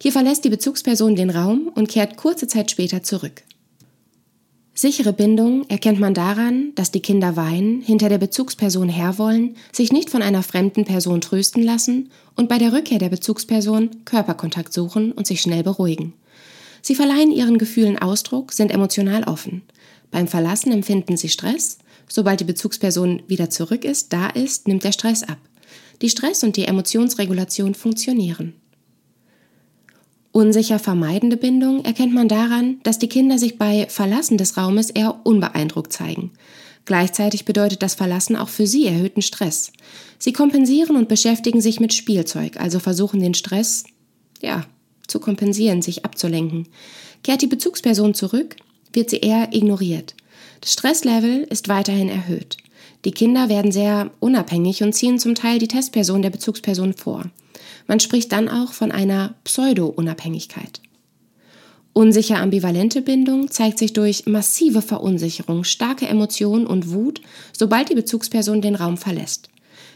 Hier 0.01 0.13
verlässt 0.13 0.47
die 0.47 0.51
Bezugsperson 0.51 1.15
den 1.15 1.29
Raum 1.29 1.71
und 1.75 1.91
kehrt 1.91 2.17
kurze 2.17 2.47
Zeit 2.47 2.71
später 2.71 3.03
zurück. 3.03 3.43
Sichere 4.79 5.15
Bindung 5.15 5.65
erkennt 5.71 5.99
man 6.01 6.13
daran, 6.13 6.73
dass 6.75 6.91
die 6.91 7.01
Kinder 7.01 7.35
weinen, 7.35 7.81
hinter 7.81 8.11
der 8.11 8.19
Bezugsperson 8.19 8.91
herwollen, 8.91 9.57
sich 9.73 9.91
nicht 9.91 10.11
von 10.11 10.21
einer 10.21 10.43
fremden 10.43 10.85
Person 10.85 11.23
trösten 11.23 11.63
lassen 11.63 12.11
und 12.35 12.51
bei 12.51 12.59
der 12.59 12.75
Rückkehr 12.75 12.99
der 12.99 13.09
Bezugsperson 13.09 14.05
Körperkontakt 14.05 14.75
suchen 14.75 15.13
und 15.13 15.27
sich 15.27 15.41
schnell 15.41 15.63
beruhigen. 15.63 16.13
Sie 16.83 16.95
verleihen 16.95 17.33
ihren 17.33 17.57
Gefühlen 17.57 17.99
Ausdruck, 17.99 18.53
sind 18.53 18.71
emotional 18.71 19.25
offen. 19.25 19.63
Beim 20.11 20.29
Verlassen 20.29 20.73
empfinden 20.73 21.17
sie 21.17 21.31
Stress. 21.31 21.79
Sobald 22.07 22.41
die 22.41 22.45
Bezugsperson 22.45 23.23
wieder 23.29 23.49
zurück 23.49 23.83
ist, 23.83 24.13
da 24.13 24.29
ist, 24.29 24.69
nimmt 24.69 24.85
der 24.85 24.93
Stress 24.93 25.23
ab. 25.23 25.39
Die 26.03 26.11
Stress- 26.11 26.45
und 26.45 26.55
die 26.55 26.67
Emotionsregulation 26.67 27.75
funktionieren. 27.75 28.53
Unsicher 30.37 30.79
vermeidende 30.79 31.39
Bindung 31.39 31.83
erkennt 31.87 32.13
man 32.13 32.29
daran, 32.29 32.79
dass 32.83 32.99
die 32.99 33.09
Kinder 33.09 33.39
sich 33.39 33.57
bei 33.57 33.87
Verlassen 33.89 34.37
des 34.37 34.59
Raumes 34.59 34.91
eher 34.91 35.21
unbeeindruckt 35.25 35.95
zeigen. 35.95 36.31
Gleichzeitig 36.85 37.47
bedeutet 37.47 37.83
das 37.83 37.95
Verlassen 37.95 38.37
auch 38.37 38.51
für 38.51 38.67
sie 38.67 38.87
erhöhten 38.87 39.23
Stress. 39.23 39.73
Sie 40.19 40.35
kompensieren 40.35 40.97
und 40.97 41.09
beschäftigen 41.09 41.63
sich 41.63 41.81
mit 41.81 41.95
Spielzeug, 41.95 42.61
also 42.61 42.81
versuchen 42.81 43.21
den 43.21 43.33
Stress, 43.33 43.85
ja, 44.43 44.67
zu 45.07 45.21
kompensieren, 45.21 45.81
sich 45.81 46.05
abzulenken. 46.05 46.69
Kehrt 47.23 47.41
die 47.41 47.47
Bezugsperson 47.47 48.13
zurück, 48.13 48.57
wird 48.93 49.09
sie 49.09 49.21
eher 49.21 49.55
ignoriert. 49.55 50.15
Das 50.61 50.75
Stresslevel 50.75 51.45
ist 51.49 51.69
weiterhin 51.69 52.11
erhöht. 52.11 52.59
Die 53.07 53.13
Kinder 53.13 53.49
werden 53.49 53.73
sehr 53.73 54.11
unabhängig 54.21 54.83
und 54.83 54.93
ziehen 54.93 55.19
zum 55.19 55.35
Teil 55.35 55.59
die 55.59 55.69
Testperson 55.69 56.21
der 56.21 56.29
Bezugsperson 56.29 56.93
vor. 56.93 57.25
Man 57.87 58.01
spricht 58.01 58.33
dann 58.33 58.49
auch 58.49 58.73
von 58.73 58.93
einer 58.93 59.35
Pseudo-Unabhängigkeit. 59.45 60.81
Unsicher 61.93 62.39
ambivalente 62.39 63.01
Bindung 63.01 63.51
zeigt 63.51 63.79
sich 63.79 63.95
durch 63.95 64.27
massive 64.27 64.83
Verunsicherung, 64.83 65.65
starke 65.65 66.07
Emotionen 66.07 66.67
und 66.67 66.91
Wut, 66.91 67.23
sobald 67.57 67.89
die 67.89 67.95
Bezugsperson 67.95 68.61
den 68.61 68.75
Raum 68.75 68.99
verlässt. 68.99 69.49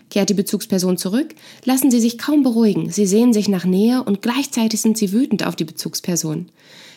Kehrt 0.08 0.30
die 0.30 0.34
Bezugsperson 0.34 0.96
zurück, 0.96 1.34
lassen 1.64 1.90
sie 1.90 2.00
sich 2.00 2.16
kaum 2.16 2.42
beruhigen, 2.42 2.90
sie 2.90 3.06
sehen 3.06 3.32
sich 3.32 3.48
nach 3.48 3.64
Nähe 3.64 4.02
und 4.02 4.22
gleichzeitig 4.22 4.80
sind 4.80 4.96
sie 4.96 5.12
wütend 5.12 5.46
auf 5.46 5.56
die 5.56 5.64
Bezugsperson. 5.64 6.46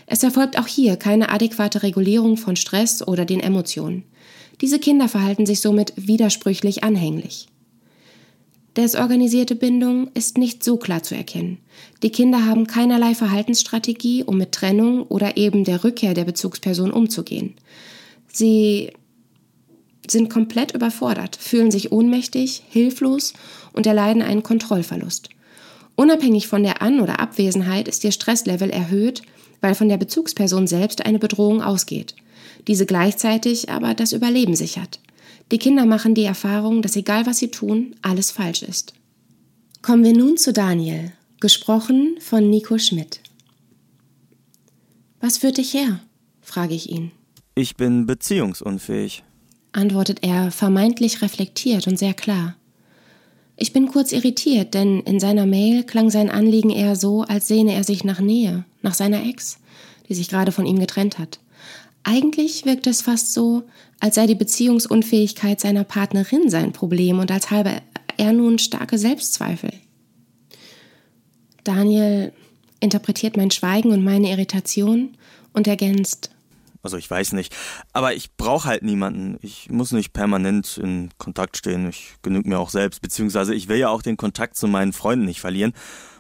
Es 0.08 0.24
erfolgt 0.24 0.58
auch 0.58 0.68
hier 0.68 0.96
keine 0.96 1.30
adäquate 1.30 1.84
Regulierung 1.84 2.38
von 2.38 2.56
Stress 2.56 3.06
oder 3.06 3.26
den 3.26 3.40
Emotionen. 3.40 4.04
Diese 4.62 4.80
Kinder 4.80 5.10
verhalten 5.10 5.46
sich 5.46 5.60
somit 5.60 5.94
widersprüchlich 5.96 6.84
anhänglich. 6.84 7.48
Desorganisierte 8.76 9.56
Bindung 9.56 10.10
ist 10.16 10.40
nicht 10.40 10.64
so 10.64 10.78
klar 10.78 11.04
zu 11.04 11.16
erkennen. 11.16 11.60
Die 12.02 12.12
Kinder 12.12 12.46
haben 12.46 12.66
keinerlei 12.66 13.14
Verhaltensstrategie, 13.14 14.24
um 14.24 14.38
mit 14.38 14.52
Trennung 14.52 15.04
oder 15.04 15.38
eben 15.38 15.64
der 15.64 15.84
Rückkehr 15.84 16.16
der 16.16 16.26
Bezugsperson 16.26 16.92
umzugehen. 16.92 17.54
Sie 18.28 18.92
sind 20.10 20.32
komplett 20.32 20.74
überfordert, 20.74 21.36
fühlen 21.36 21.70
sich 21.70 21.92
ohnmächtig, 21.92 22.64
hilflos 22.68 23.34
und 23.74 23.86
erleiden 23.86 24.24
einen 24.24 24.42
Kontrollverlust. 24.42 25.30
Unabhängig 25.96 26.48
von 26.48 26.64
der 26.64 26.82
An- 26.82 27.00
oder 27.00 27.20
Abwesenheit 27.20 27.88
ist 27.88 28.04
ihr 28.04 28.12
Stresslevel 28.12 28.72
erhöht, 28.72 29.22
weil 29.62 29.76
von 29.76 29.88
der 29.88 29.98
Bezugsperson 29.98 30.66
selbst 30.66 31.06
eine 31.06 31.20
Bedrohung 31.20 31.62
ausgeht, 31.62 32.16
diese 32.68 32.88
gleichzeitig 32.88 33.70
aber 33.70 33.94
das 33.94 34.14
Überleben 34.14 34.56
sichert. 34.56 35.00
Die 35.54 35.60
Kinder 35.60 35.86
machen 35.86 36.16
die 36.16 36.24
Erfahrung, 36.24 36.82
dass 36.82 36.96
egal 36.96 37.28
was 37.28 37.38
sie 37.38 37.50
tun, 37.52 37.96
alles 38.02 38.32
falsch 38.32 38.64
ist. 38.64 38.96
Kommen 39.84 40.04
wir 40.04 40.14
nun 40.14 40.36
zu 40.36 40.52
Daniel, 40.52 41.12
gesprochen 41.42 42.16
von 42.20 42.50
Nico 42.50 42.80
Schmidt. 42.80 43.20
Was 45.20 45.38
führt 45.38 45.60
dich 45.60 45.76
her? 45.76 46.00
frage 46.42 46.74
ich 46.74 46.90
ihn. 46.90 47.12
Ich 47.54 47.76
bin 47.76 48.08
beziehungsunfähig, 48.08 49.24
antwortet 49.74 50.24
er 50.24 50.50
vermeintlich 50.50 51.22
reflektiert 51.22 51.86
und 51.86 52.00
sehr 52.00 52.16
klar. 52.16 52.56
Ich 53.56 53.74
bin 53.74 53.90
kurz 53.90 54.12
irritiert, 54.12 54.74
denn 54.74 55.02
in 55.02 55.20
seiner 55.20 55.46
Mail 55.46 55.84
klang 55.84 56.10
sein 56.10 56.32
Anliegen 56.32 56.72
eher 56.72 56.96
so, 56.96 57.22
als 57.22 57.48
sehne 57.48 57.76
er 57.76 57.84
sich 57.84 58.04
nach 58.04 58.20
Nähe, 58.20 58.66
nach 58.82 58.96
seiner 58.96 59.24
Ex, 59.24 59.60
die 60.10 60.16
sich 60.16 60.30
gerade 60.30 60.52
von 60.52 60.66
ihm 60.66 60.80
getrennt 60.80 61.20
hat. 61.20 61.40
Eigentlich 62.04 62.66
wirkt 62.66 62.88
es 62.88 63.04
fast 63.04 63.34
so, 63.34 63.64
als 64.04 64.16
sei 64.16 64.28
die 64.28 64.36
Beziehungsunfähigkeit 64.36 65.62
seiner 65.62 65.86
Partnerin 65.86 66.50
sein 66.50 66.74
Problem 66.74 67.20
und 67.20 67.32
als 67.32 67.52
habe 67.52 67.82
er 68.18 68.34
nun 68.34 68.60
starke 68.60 68.98
Selbstzweifel. 68.98 69.72
Daniel 71.64 72.34
interpretiert 72.82 73.38
mein 73.38 73.50
Schweigen 73.50 73.94
und 73.94 74.04
meine 74.04 74.30
Irritation 74.30 75.16
und 75.54 75.70
ergänzt. 75.70 76.32
Also 76.82 76.98
ich 76.98 77.10
weiß 77.10 77.32
nicht, 77.32 77.56
aber 77.94 78.14
ich 78.14 78.36
brauche 78.36 78.68
halt 78.68 78.84
niemanden. 78.84 79.38
Ich 79.42 79.70
muss 79.70 79.94
nicht 79.94 80.12
permanent 80.12 80.78
in 80.78 81.10
Kontakt 81.18 81.56
stehen. 81.56 81.88
Ich 81.88 82.16
genüge 82.24 82.50
mir 82.50 82.60
auch 82.60 82.72
selbst, 82.72 83.02
beziehungsweise 83.02 83.56
ich 83.56 83.70
will 83.70 83.78
ja 83.78 83.88
auch 83.88 84.02
den 84.02 84.18
Kontakt 84.18 84.58
zu 84.58 84.68
meinen 84.68 84.92
Freunden 84.92 85.24
nicht 85.24 85.40
verlieren. 85.40 85.72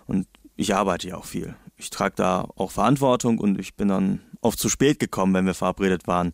Und 0.05 0.25
ich 0.55 0.73
arbeite 0.73 1.09
ja 1.09 1.17
auch 1.17 1.25
viel. 1.25 1.53
Ich 1.75 1.89
trage 1.89 2.15
da 2.15 2.47
auch 2.55 2.71
Verantwortung 2.71 3.39
und 3.39 3.59
ich 3.59 3.75
bin 3.75 3.89
dann 3.89 4.21
oft 4.39 4.57
zu 4.57 4.69
spät 4.69 4.99
gekommen, 4.99 5.33
wenn 5.33 5.45
wir 5.45 5.53
verabredet 5.53 6.07
waren. 6.07 6.31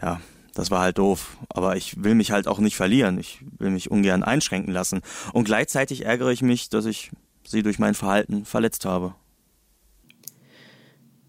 Ja, 0.00 0.20
das 0.60 0.70
war 0.70 0.82
halt 0.82 0.98
doof. 0.98 1.38
Aber 1.48 1.76
ich 1.76 2.04
will 2.04 2.14
mich 2.14 2.32
halt 2.32 2.46
auch 2.46 2.58
nicht 2.58 2.76
verlieren. 2.76 3.18
Ich 3.18 3.42
will 3.58 3.70
mich 3.70 3.90
ungern 3.90 4.22
einschränken 4.22 4.74
lassen. 4.74 5.00
Und 5.32 5.44
gleichzeitig 5.44 6.04
ärgere 6.04 6.32
ich 6.32 6.42
mich, 6.42 6.68
dass 6.68 6.84
ich 6.84 7.10
sie 7.44 7.62
durch 7.62 7.78
mein 7.78 7.94
Verhalten 7.94 8.44
verletzt 8.44 8.84
habe. 8.84 9.14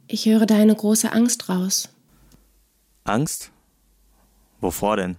Ich 0.08 0.26
höre 0.26 0.46
deine 0.46 0.76
große 0.76 1.14
Angst 1.14 1.48
raus. 1.48 1.88
Angst? 3.06 3.52
Wovor 4.60 4.98
denn? 4.98 5.16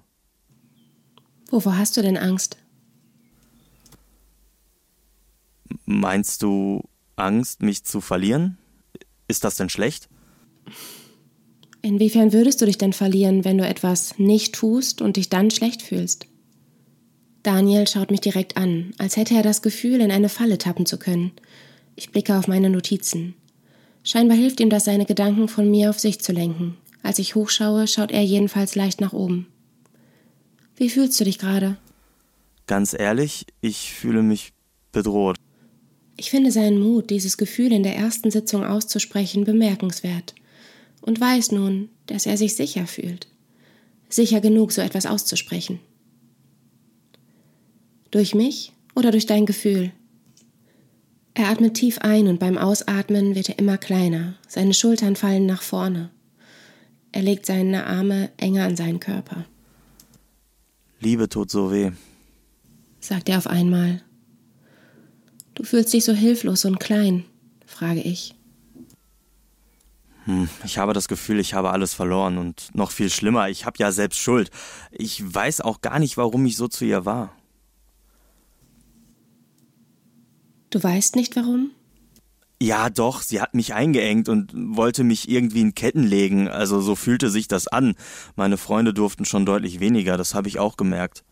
Wovor 1.49 1.79
hast 1.79 1.97
du 1.97 2.03
denn 2.03 2.19
Angst? 2.19 2.59
Meinst 5.87 6.43
du 6.43 6.85
Angst, 7.17 7.63
mich 7.63 7.85
zu 7.85 8.03
verlieren? 8.03 8.59
Ist 9.27 9.45
das 9.45 9.57
denn 9.57 9.71
schlecht? 9.71 10.11
Inwiefern 11.83 12.33
würdest 12.33 12.61
du 12.61 12.67
dich 12.67 12.79
denn 12.79 12.93
verlieren, 12.93 13.45
wenn 13.45 13.59
du 13.59 13.67
etwas 13.67 14.17
nicht 14.17 14.55
tust 14.55 15.03
und 15.03 15.17
dich 15.17 15.29
dann 15.29 15.51
schlecht 15.51 15.83
fühlst? 15.83 16.27
Daniel 17.43 17.89
schaut 17.89 18.13
mich 18.13 18.21
direkt 18.21 18.57
an, 18.57 18.95
als 18.99 19.17
hätte 19.17 19.35
er 19.35 19.43
das 19.43 19.63
Gefühl, 19.63 20.01
in 20.01 20.13
eine 20.13 20.29
Falle 20.29 20.59
tappen 20.59 20.87
zu 20.87 20.97
können. 20.97 21.33
Ich 21.97 22.11
blicke 22.11 22.39
auf 22.39 22.47
meine 22.47 22.71
Notizen. 22.71 23.35
Scheinbar 24.05 24.37
hilft 24.37 24.61
ihm 24.61 24.71
das, 24.71 24.85
seine 24.85 25.07
Gedanken 25.07 25.49
von 25.49 25.69
mir 25.69 25.91
auf 25.91 25.99
sich 25.99 26.21
zu 26.21 26.33
lenken. 26.33 26.77
Als 27.03 27.19
ich 27.19 27.35
hochschaue, 27.35 27.89
schaut 27.89 28.13
er 28.13 28.23
jedenfalls 28.23 28.77
leicht 28.77 29.01
nach 29.01 29.13
oben. 29.13 29.49
Wie 30.77 30.89
fühlst 30.89 31.19
du 31.21 31.25
dich 31.25 31.41
gerade? 31.41 31.77
Ganz 32.69 32.95
ehrlich, 32.97 33.45
ich 33.61 33.93
fühle 33.93 34.23
mich 34.23 34.53
bedroht. 34.93 35.37
Ich 36.17 36.31
finde 36.31 36.53
seinen 36.53 36.79
Mut, 36.79 37.11
dieses 37.11 37.37
Gefühl 37.37 37.73
in 37.73 37.83
der 37.83 37.97
ersten 37.97 38.31
Sitzung 38.31 38.65
auszusprechen, 38.65 39.43
bemerkenswert 39.43 40.35
und 41.03 41.21
weiß 41.21 41.53
nun, 41.53 41.91
dass 42.07 42.27
er 42.27 42.37
sich 42.37 42.57
sicher 42.57 42.87
fühlt. 42.87 43.29
Sicher 44.09 44.41
genug, 44.41 44.73
so 44.73 44.81
etwas 44.81 45.07
auszusprechen. 45.07 45.81
Durch 48.11 48.35
mich 48.35 48.73
oder 48.95 49.11
durch 49.11 49.27
dein 49.27 49.47
Gefühl? 49.47 49.93
Er 51.35 51.49
atmet 51.49 51.75
tief 51.75 51.99
ein 51.99 52.29
und 52.29 52.39
beim 52.39 52.59
Ausatmen 52.59 53.35
wird 53.35 53.49
er 53.49 53.59
immer 53.59 53.79
kleiner. 53.79 54.35
Seine 54.49 54.75
Schultern 54.75 55.17
fallen 55.17 55.47
nach 55.47 55.63
vorne. 55.63 56.11
Er 57.11 57.23
legt 57.23 57.47
seine 57.47 57.87
Arme 57.87 58.31
enger 58.37 58.65
an 58.65 58.77
seinen 58.77 59.01
Körper. 59.01 59.47
Liebe 61.01 61.29
tut 61.29 61.51
so 61.51 61.73
weh, 61.73 61.91
sagt 63.01 63.29
er 63.29 63.39
auf 63.39 63.47
einmal. 63.47 64.03
Du 65.55 65.65
fühlst 65.65 65.93
dich 65.93 66.05
so 66.05 66.13
hilflos 66.13 66.65
und 66.65 66.81
klein, 66.81 67.25
frage 67.67 68.01
ich. 68.01 68.35
Hm, 70.25 70.49
ich 70.65 70.79
habe 70.79 70.93
das 70.93 71.09
Gefühl, 71.09 71.41
ich 71.41 71.55
habe 71.55 71.71
alles 71.71 71.95
verloren 71.95 72.39
und 72.39 72.69
noch 72.75 72.91
viel 72.91 73.11
schlimmer, 73.11 73.49
ich 73.49 73.67
habe 73.67 73.77
ja 73.79 73.91
selbst 73.91 74.19
Schuld. 74.19 74.51
Ich 74.91 75.23
weiß 75.35 75.61
auch 75.61 75.81
gar 75.81 75.99
nicht, 75.99 76.17
warum 76.17 76.47
ich 76.47 76.57
so 76.57 76.69
zu 76.69 76.85
ihr 76.85 77.05
war. 77.05 77.35
Du 80.71 80.83
weißt 80.83 81.17
nicht 81.17 81.37
warum? 81.37 81.71
Ja, 82.63 82.91
doch, 82.91 83.23
sie 83.23 83.41
hat 83.41 83.55
mich 83.55 83.75
eingeengt 83.75 84.29
und 84.29 84.53
wollte 84.55 85.03
mich 85.03 85.29
irgendwie 85.29 85.61
in 85.61 85.75
Ketten 85.75 86.05
legen, 86.05 86.47
also 86.47 86.81
so 86.81 86.95
fühlte 86.95 87.29
sich 87.29 87.49
das 87.49 87.67
an. 87.67 87.97
Meine 88.37 88.57
Freunde 88.57 88.95
durften 88.95 89.25
schon 89.25 89.45
deutlich 89.45 89.81
weniger, 89.81 90.17
das 90.17 90.35
habe 90.35 90.47
ich 90.47 90.61
auch 90.61 90.77
gemerkt. 90.77 91.25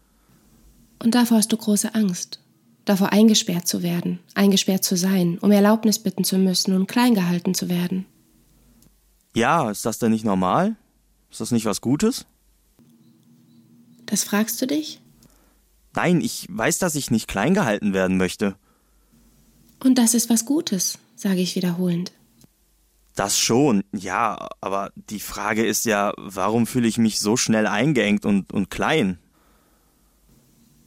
Und 0.99 1.15
davor 1.15 1.39
hast 1.39 1.53
du 1.53 1.57
große 1.57 1.95
Angst. 1.95 2.41
Davor 2.85 3.13
eingesperrt 3.13 3.69
zu 3.69 3.85
werden, 3.85 4.19
eingesperrt 4.35 4.83
zu 4.83 4.97
sein, 4.97 5.39
um 5.41 5.53
Erlaubnis 5.53 6.01
bitten 6.01 6.25
zu 6.25 6.37
müssen 6.37 6.75
und 6.75 6.89
klein 6.89 7.15
gehalten 7.15 7.55
zu 7.55 7.69
werden. 7.69 8.07
Ja, 9.35 9.71
ist 9.71 9.87
das 9.87 9.99
denn 9.99 10.11
nicht 10.13 10.25
normal? 10.25 10.77
Ist 11.31 11.41
das 11.41 11.53
nicht 11.53 11.65
was 11.65 11.81
Gutes? 11.81 12.27
Das 14.07 14.25
fragst 14.25 14.61
du 14.61 14.67
dich? 14.67 15.01
Nein, 15.95 16.21
ich 16.21 16.47
weiß, 16.51 16.79
dass 16.79 16.95
ich 16.95 17.11
nicht 17.11 17.29
klein 17.29 17.55
gehalten 17.55 17.93
werden 17.93 18.17
möchte. 18.17 18.57
Und 19.83 19.99
das 19.99 20.15
ist 20.15 20.31
was 20.31 20.45
Gutes, 20.45 20.99
sage 21.17 21.41
ich 21.41 21.57
wiederholend. 21.57 22.13
Das 23.15 23.39
schon, 23.39 23.83
ja, 23.93 24.49
aber 24.61 24.93
die 24.95 25.21
Frage 25.21 25.65
ist 25.67 25.85
ja, 25.85 26.13
warum 26.17 26.67
fühle 26.67 26.89
ich 26.89 26.99
mich 26.99 27.19
so 27.19 27.37
schnell 27.37 27.67
eingeengt 27.67 28.25
und, 28.25 28.53
und 28.53 28.71
klein? 28.71 29.19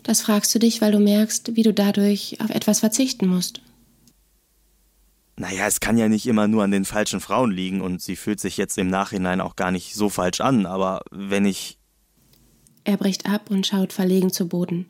Das 0.03 0.21
fragst 0.21 0.53
du 0.53 0.59
dich, 0.59 0.81
weil 0.81 0.91
du 0.91 0.99
merkst, 0.99 1.55
wie 1.55 1.63
du 1.63 1.73
dadurch 1.73 2.37
auf 2.41 2.49
etwas 2.49 2.81
verzichten 2.81 3.27
musst. 3.27 3.61
Naja, 5.35 5.65
es 5.65 5.79
kann 5.79 5.97
ja 5.97 6.07
nicht 6.09 6.27
immer 6.27 6.47
nur 6.47 6.63
an 6.63 6.71
den 6.71 6.85
falschen 6.85 7.19
Frauen 7.19 7.51
liegen 7.51 7.81
und 7.81 8.01
sie 8.01 8.15
fühlt 8.15 8.39
sich 8.39 8.57
jetzt 8.57 8.77
im 8.77 8.87
Nachhinein 8.87 9.41
auch 9.41 9.55
gar 9.55 9.71
nicht 9.71 9.95
so 9.95 10.09
falsch 10.09 10.41
an, 10.41 10.65
aber 10.65 11.01
wenn 11.11 11.45
ich. 11.45 11.79
Er 12.83 12.97
bricht 12.97 13.25
ab 13.25 13.49
und 13.49 13.65
schaut 13.65 13.93
verlegen 13.93 14.31
zu 14.31 14.47
Boden. 14.47 14.85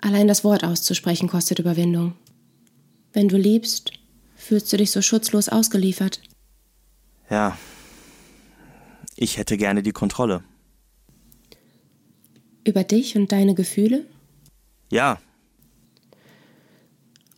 Allein 0.00 0.28
das 0.28 0.44
Wort 0.44 0.64
auszusprechen 0.64 1.28
kostet 1.28 1.58
Überwindung. 1.58 2.14
Wenn 3.12 3.28
du 3.28 3.36
liebst, 3.36 3.92
fühlst 4.36 4.72
du 4.72 4.76
dich 4.76 4.90
so 4.90 5.02
schutzlos 5.02 5.48
ausgeliefert. 5.48 6.20
Ja. 7.28 7.56
Ich 9.16 9.36
hätte 9.36 9.56
gerne 9.56 9.82
die 9.82 9.92
Kontrolle. 9.92 10.44
Über 12.64 12.84
dich 12.84 13.16
und 13.16 13.32
deine 13.32 13.54
Gefühle? 13.54 14.06
Ja. 14.90 15.18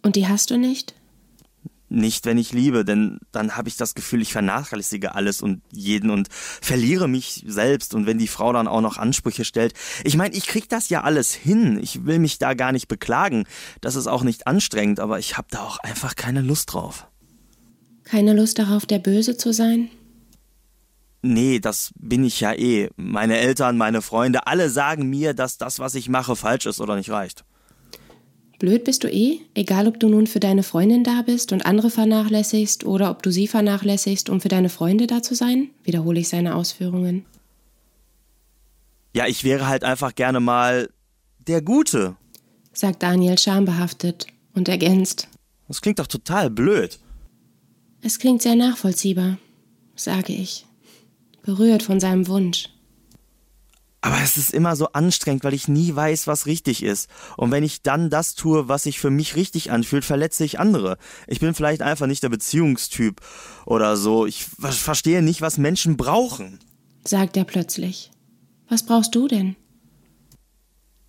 Und 0.02 0.16
die 0.16 0.28
hast 0.28 0.50
du 0.50 0.58
nicht? 0.58 0.94
Nicht, 1.94 2.24
wenn 2.24 2.38
ich 2.38 2.52
liebe, 2.52 2.86
denn 2.86 3.18
dann 3.32 3.54
habe 3.54 3.68
ich 3.68 3.76
das 3.76 3.94
Gefühl, 3.94 4.22
ich 4.22 4.32
vernachlässige 4.32 5.14
alles 5.14 5.42
und 5.42 5.60
jeden 5.72 6.08
und 6.08 6.28
verliere 6.32 7.06
mich 7.06 7.44
selbst. 7.46 7.94
Und 7.94 8.06
wenn 8.06 8.16
die 8.16 8.28
Frau 8.28 8.50
dann 8.54 8.66
auch 8.66 8.80
noch 8.80 8.96
Ansprüche 8.96 9.44
stellt, 9.44 9.74
ich 10.02 10.16
meine, 10.16 10.34
ich 10.34 10.46
krieg 10.46 10.70
das 10.70 10.88
ja 10.88 11.02
alles 11.02 11.34
hin. 11.34 11.78
Ich 11.82 12.06
will 12.06 12.18
mich 12.18 12.38
da 12.38 12.54
gar 12.54 12.72
nicht 12.72 12.88
beklagen. 12.88 13.44
Das 13.82 13.94
ist 13.94 14.06
auch 14.06 14.22
nicht 14.22 14.46
anstrengend, 14.46 15.00
aber 15.00 15.18
ich 15.18 15.36
habe 15.36 15.48
da 15.50 15.60
auch 15.60 15.80
einfach 15.80 16.14
keine 16.14 16.40
Lust 16.40 16.72
drauf. 16.72 17.08
Keine 18.04 18.32
Lust 18.32 18.58
darauf, 18.58 18.86
der 18.86 18.98
Böse 18.98 19.36
zu 19.36 19.52
sein? 19.52 19.90
Nee, 21.20 21.60
das 21.60 21.92
bin 21.98 22.24
ich 22.24 22.40
ja 22.40 22.54
eh. 22.54 22.88
Meine 22.96 23.36
Eltern, 23.36 23.76
meine 23.76 24.00
Freunde, 24.00 24.46
alle 24.46 24.70
sagen 24.70 25.10
mir, 25.10 25.34
dass 25.34 25.58
das, 25.58 25.78
was 25.78 25.94
ich 25.94 26.08
mache, 26.08 26.36
falsch 26.36 26.64
ist 26.64 26.80
oder 26.80 26.96
nicht 26.96 27.10
reicht. 27.10 27.44
Blöd 28.62 28.84
bist 28.84 29.02
du 29.02 29.08
eh, 29.08 29.40
egal 29.54 29.88
ob 29.88 29.98
du 29.98 30.08
nun 30.08 30.28
für 30.28 30.38
deine 30.38 30.62
Freundin 30.62 31.02
da 31.02 31.22
bist 31.22 31.50
und 31.50 31.66
andere 31.66 31.90
vernachlässigst 31.90 32.84
oder 32.84 33.10
ob 33.10 33.20
du 33.24 33.32
sie 33.32 33.48
vernachlässigst, 33.48 34.30
um 34.30 34.40
für 34.40 34.48
deine 34.48 34.68
Freunde 34.68 35.08
da 35.08 35.20
zu 35.20 35.34
sein, 35.34 35.70
wiederhole 35.82 36.20
ich 36.20 36.28
seine 36.28 36.54
Ausführungen. 36.54 37.26
Ja, 39.16 39.26
ich 39.26 39.42
wäre 39.42 39.66
halt 39.66 39.82
einfach 39.82 40.14
gerne 40.14 40.38
mal 40.38 40.90
der 41.44 41.60
Gute, 41.60 42.14
sagt 42.72 43.02
Daniel 43.02 43.36
schambehaftet 43.36 44.28
und 44.54 44.68
ergänzt. 44.68 45.26
Das 45.66 45.80
klingt 45.80 45.98
doch 45.98 46.06
total 46.06 46.48
blöd. 46.48 47.00
Es 48.00 48.20
klingt 48.20 48.42
sehr 48.42 48.54
nachvollziehbar, 48.54 49.38
sage 49.96 50.34
ich, 50.34 50.66
berührt 51.42 51.82
von 51.82 51.98
seinem 51.98 52.28
Wunsch. 52.28 52.68
Aber 54.04 54.16
es 54.20 54.36
ist 54.36 54.52
immer 54.52 54.74
so 54.74 54.88
anstrengend, 54.88 55.44
weil 55.44 55.54
ich 55.54 55.68
nie 55.68 55.94
weiß, 55.94 56.26
was 56.26 56.46
richtig 56.46 56.82
ist. 56.82 57.08
Und 57.36 57.52
wenn 57.52 57.62
ich 57.62 57.82
dann 57.82 58.10
das 58.10 58.34
tue, 58.34 58.68
was 58.68 58.82
sich 58.82 58.98
für 58.98 59.10
mich 59.10 59.36
richtig 59.36 59.70
anfühlt, 59.70 60.04
verletze 60.04 60.44
ich 60.44 60.58
andere. 60.58 60.98
Ich 61.28 61.38
bin 61.38 61.54
vielleicht 61.54 61.82
einfach 61.82 62.08
nicht 62.08 62.24
der 62.24 62.28
Beziehungstyp 62.28 63.20
oder 63.64 63.96
so. 63.96 64.26
Ich 64.26 64.46
verstehe 64.58 65.22
nicht, 65.22 65.40
was 65.40 65.56
Menschen 65.56 65.96
brauchen. 65.96 66.58
Sagt 67.04 67.36
er 67.36 67.44
plötzlich. 67.44 68.10
Was 68.68 68.84
brauchst 68.84 69.14
du 69.14 69.28
denn? 69.28 69.54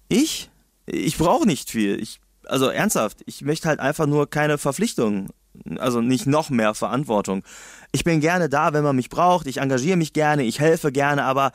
Ich? 0.08 0.52
Ich 0.86 1.18
brauche 1.18 1.48
nicht 1.48 1.72
viel. 1.72 2.00
Ich, 2.00 2.20
also 2.46 2.68
ernsthaft, 2.68 3.24
ich 3.26 3.42
möchte 3.42 3.70
halt 3.70 3.80
einfach 3.80 4.06
nur 4.06 4.30
keine 4.30 4.60
Verpflichtungen. 4.60 5.30
Also 5.80 6.02
nicht 6.02 6.28
noch 6.28 6.52
mehr 6.52 6.76
Verantwortung. 6.76 7.44
Ich 7.92 8.04
bin 8.04 8.20
gerne 8.22 8.50
da, 8.50 8.74
wenn 8.74 8.84
man 8.84 8.96
mich 8.96 9.10
braucht. 9.10 9.48
Ich 9.48 9.58
engagiere 9.58 9.98
mich 9.98 10.14
gerne, 10.14 10.44
ich 10.44 10.60
helfe 10.60 10.92
gerne, 10.92 11.24
aber 11.24 11.52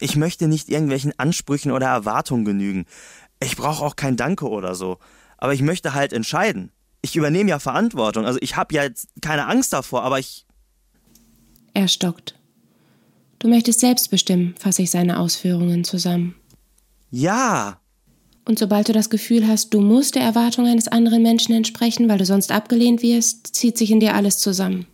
ich 0.00 0.16
möchte 0.16 0.48
nicht 0.48 0.68
irgendwelchen 0.68 1.12
Ansprüchen 1.18 1.72
oder 1.72 1.86
Erwartungen 1.86 2.44
genügen. 2.44 2.86
Ich 3.40 3.56
brauche 3.56 3.84
auch 3.84 3.96
kein 3.96 4.16
Danke 4.16 4.48
oder 4.48 4.74
so. 4.74 4.98
Aber 5.36 5.54
ich 5.54 5.62
möchte 5.62 5.94
halt 5.94 6.12
entscheiden. 6.12 6.72
Ich 7.00 7.16
übernehme 7.16 7.50
ja 7.50 7.58
Verantwortung. 7.58 8.26
Also 8.26 8.38
ich 8.42 8.56
habe 8.56 8.74
ja 8.74 8.82
jetzt 8.82 9.08
keine 9.22 9.46
Angst 9.46 9.72
davor, 9.72 10.02
aber 10.02 10.18
ich. 10.18 10.46
Er 11.74 11.88
stockt. 11.88 12.34
Du 13.38 13.48
möchtest 13.48 13.80
selbst 13.80 14.10
bestimmen, 14.10 14.54
fasse 14.58 14.82
ich 14.82 14.90
seine 14.90 15.20
Ausführungen 15.20 15.84
zusammen. 15.84 16.34
Ja. 17.10 17.80
Und 18.44 18.58
sobald 18.58 18.88
du 18.88 18.92
das 18.92 19.10
Gefühl 19.10 19.46
hast, 19.46 19.72
du 19.72 19.80
musst 19.80 20.16
der 20.16 20.22
Erwartung 20.22 20.66
eines 20.66 20.88
anderen 20.88 21.22
Menschen 21.22 21.54
entsprechen, 21.54 22.08
weil 22.08 22.18
du 22.18 22.26
sonst 22.26 22.50
abgelehnt 22.50 23.02
wirst, 23.02 23.54
zieht 23.54 23.78
sich 23.78 23.90
in 23.92 24.00
dir 24.00 24.14
alles 24.14 24.38
zusammen. 24.38 24.86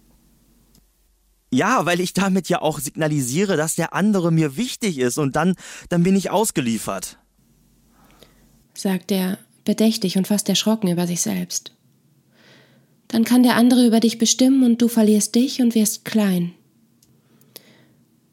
Ja, 1.55 1.87
weil 1.87 2.01
ich 2.01 2.12
damit 2.12 2.49
ja 2.49 2.61
auch 2.61 2.81
signalisiere, 2.81 3.57
dass 3.57 3.77
der 3.77 3.95
andere 3.95 4.33
mir 4.33 4.57
wichtig 4.57 4.99
ist 4.99 5.19
und 5.19 5.37
dann, 5.37 5.55
dann 5.88 6.03
bin 6.03 6.17
ich 6.17 6.31
ausgeliefert. 6.31 7.19
Sagt 8.75 9.12
er, 9.12 9.38
bedächtig 9.64 10.19
und 10.19 10.27
fast 10.27 10.49
erschrocken 10.49 10.88
über 10.88 11.07
sich 11.07 11.23
selbst. 11.23 11.71
Dann 13.07 13.23
kann 13.23 13.45
der 13.45 13.55
andere 13.55 13.87
über 13.87 14.01
dich 14.01 14.19
bestimmen 14.19 14.64
und 14.64 14.83
du 14.83 14.88
verlierst 14.88 15.37
dich 15.37 15.61
und 15.61 15.77
wirst 15.77 16.05
klein. 16.05 16.53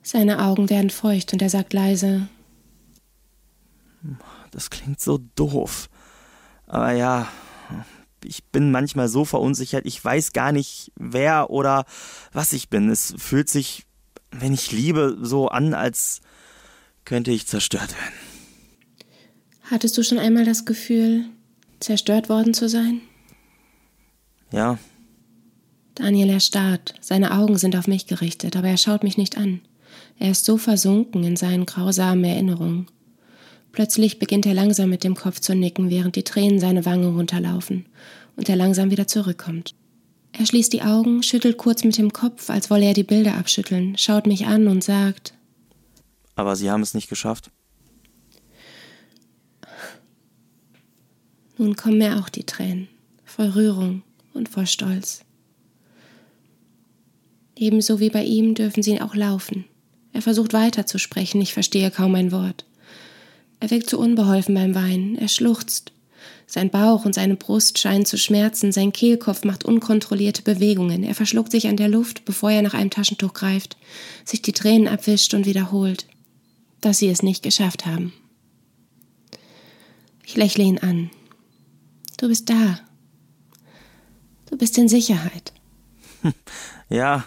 Seine 0.01 0.43
Augen 0.43 0.71
werden 0.71 0.89
feucht 0.89 1.31
und 1.31 1.43
er 1.43 1.49
sagt 1.49 1.73
leise: 1.73 2.27
Das 4.49 4.71
klingt 4.71 4.99
so 4.99 5.19
doof. 5.35 5.89
Aber 6.65 6.91
ja, 6.93 7.27
ich 8.25 8.43
bin 8.45 8.71
manchmal 8.71 9.07
so 9.07 9.25
verunsichert, 9.25 9.85
ich 9.85 10.03
weiß 10.03 10.33
gar 10.33 10.51
nicht, 10.51 10.91
wer 10.95 11.49
oder 11.49 11.85
was 12.33 12.53
ich 12.53 12.69
bin. 12.69 12.89
Es 12.89 13.13
fühlt 13.17 13.49
sich, 13.49 13.85
wenn 14.31 14.53
ich 14.53 14.71
liebe, 14.71 15.17
so 15.21 15.47
an, 15.47 15.73
als 15.73 16.21
könnte 17.05 17.31
ich 17.31 17.47
zerstört 17.47 17.93
werden. 17.93 18.13
Hattest 19.63 19.97
du 19.97 20.03
schon 20.03 20.19
einmal 20.19 20.45
das 20.45 20.65
Gefühl, 20.65 21.25
zerstört 21.79 22.29
worden 22.29 22.53
zu 22.53 22.67
sein? 22.67 23.01
Ja. 24.51 24.77
Daniel 25.95 26.29
erstarrt, 26.29 26.95
seine 26.99 27.37
Augen 27.37 27.57
sind 27.57 27.75
auf 27.75 27.87
mich 27.87 28.05
gerichtet, 28.07 28.55
aber 28.55 28.67
er 28.67 28.77
schaut 28.77 29.03
mich 29.03 29.17
nicht 29.17 29.37
an. 29.37 29.61
Er 30.19 30.31
ist 30.31 30.45
so 30.45 30.57
versunken 30.57 31.23
in 31.23 31.35
seinen 31.35 31.65
grausamen 31.65 32.23
Erinnerungen. 32.23 32.87
Plötzlich 33.71 34.19
beginnt 34.19 34.45
er 34.45 34.53
langsam 34.53 34.89
mit 34.89 35.03
dem 35.03 35.15
Kopf 35.15 35.39
zu 35.39 35.55
nicken, 35.55 35.89
während 35.89 36.15
die 36.15 36.23
Tränen 36.23 36.59
seine 36.59 36.85
Wangen 36.85 37.15
runterlaufen 37.15 37.85
und 38.35 38.49
er 38.49 38.55
langsam 38.55 38.91
wieder 38.91 39.07
zurückkommt. 39.07 39.75
Er 40.33 40.45
schließt 40.45 40.73
die 40.73 40.81
Augen, 40.81 41.23
schüttelt 41.23 41.57
kurz 41.57 41.83
mit 41.83 41.97
dem 41.97 42.13
Kopf, 42.13 42.49
als 42.49 42.69
wolle 42.69 42.85
er 42.85 42.93
die 42.93 43.03
Bilder 43.03 43.35
abschütteln, 43.35 43.97
schaut 43.97 44.27
mich 44.27 44.45
an 44.45 44.67
und 44.67 44.83
sagt 44.83 45.33
Aber 46.35 46.55
Sie 46.55 46.71
haben 46.71 46.81
es 46.81 46.93
nicht 46.93 47.09
geschafft. 47.09 47.51
Nun 51.57 51.75
kommen 51.75 51.97
mir 51.97 52.17
auch 52.17 52.29
die 52.29 52.45
Tränen, 52.45 52.87
voll 53.23 53.49
Rührung 53.49 54.03
und 54.33 54.49
voll 54.49 54.67
Stolz. 54.67 55.23
Ebenso 57.55 57.99
wie 57.99 58.09
bei 58.09 58.23
ihm 58.23 58.55
dürfen 58.55 58.81
sie 58.81 58.99
auch 58.99 59.13
laufen. 59.13 59.65
Er 60.13 60.23
versucht 60.23 60.53
weiterzusprechen, 60.53 61.39
ich 61.41 61.53
verstehe 61.53 61.91
kaum 61.91 62.15
ein 62.15 62.31
Wort. 62.31 62.65
Er 63.61 63.69
wirkt 63.69 63.91
so 63.91 63.99
unbeholfen 63.99 64.55
beim 64.55 64.73
Weinen, 64.73 65.15
er 65.19 65.27
schluchzt. 65.27 65.93
Sein 66.47 66.71
Bauch 66.71 67.05
und 67.05 67.13
seine 67.13 67.35
Brust 67.35 67.77
scheinen 67.77 68.05
zu 68.05 68.17
schmerzen, 68.17 68.71
sein 68.71 68.91
Kehlkopf 68.91 69.43
macht 69.43 69.63
unkontrollierte 69.63 70.41
Bewegungen, 70.41 71.03
er 71.03 71.13
verschluckt 71.13 71.51
sich 71.51 71.67
an 71.67 71.77
der 71.77 71.87
Luft, 71.87 72.25
bevor 72.25 72.49
er 72.49 72.63
nach 72.63 72.73
einem 72.73 72.89
Taschentuch 72.89 73.33
greift, 73.33 73.77
sich 74.25 74.41
die 74.41 74.51
Tränen 74.51 74.87
abwischt 74.87 75.35
und 75.35 75.45
wiederholt, 75.45 76.07
dass 76.81 76.97
sie 76.97 77.07
es 77.07 77.21
nicht 77.21 77.43
geschafft 77.43 77.85
haben. 77.85 78.11
Ich 80.25 80.35
lächle 80.35 80.63
ihn 80.63 80.79
an. 80.79 81.11
Du 82.17 82.29
bist 82.29 82.49
da. 82.49 82.79
Du 84.49 84.57
bist 84.57 84.77
in 84.77 84.89
Sicherheit. 84.89 85.53
Ja. 86.89 87.23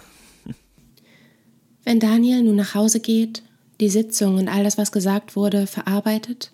Wenn 1.84 1.98
Daniel 1.98 2.42
nun 2.42 2.56
nach 2.56 2.74
Hause 2.74 3.00
geht, 3.00 3.42
die 3.80 3.88
Sitzung 3.88 4.36
und 4.36 4.48
all 4.48 4.64
das, 4.64 4.78
was 4.78 4.92
gesagt 4.92 5.36
wurde, 5.36 5.66
verarbeitet, 5.66 6.52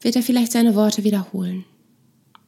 wird 0.00 0.16
er 0.16 0.22
vielleicht 0.22 0.52
seine 0.52 0.74
Worte 0.74 1.04
wiederholen. 1.04 1.64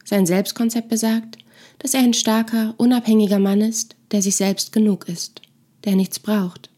Sein 0.05 0.27
Selbstkonzept 0.27 0.89
besagt, 0.89 1.39
dass 1.79 1.95
er 1.95 2.01
ein 2.01 2.15
starker, 2.15 2.75
unabhängiger 2.79 3.39
Mann 3.39 3.61
ist, 3.61 3.97
der 4.11 4.23
sich 4.23 4.37
selbst 4.37 4.73
genug 4.73 5.09
ist, 5.09 5.43
der 5.85 5.97
nichts 5.97 6.19
braucht. 6.19 6.71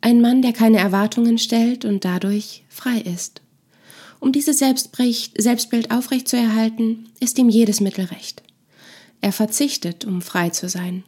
Ein 0.00 0.20
Mann, 0.20 0.42
der 0.42 0.52
keine 0.52 0.78
Erwartungen 0.78 1.38
stellt 1.38 1.84
und 1.84 2.04
dadurch 2.04 2.64
frei 2.68 2.98
ist. 2.98 3.40
Um 4.20 4.32
dieses 4.32 4.58
Selbstbild 4.58 5.90
aufrechtzuerhalten, 5.90 7.08
ist 7.20 7.38
ihm 7.38 7.48
jedes 7.48 7.80
Mittel 7.80 8.06
recht. 8.06 8.42
Er 9.20 9.32
verzichtet, 9.32 10.04
um 10.04 10.22
frei 10.22 10.50
zu 10.50 10.68
sein. 10.68 11.04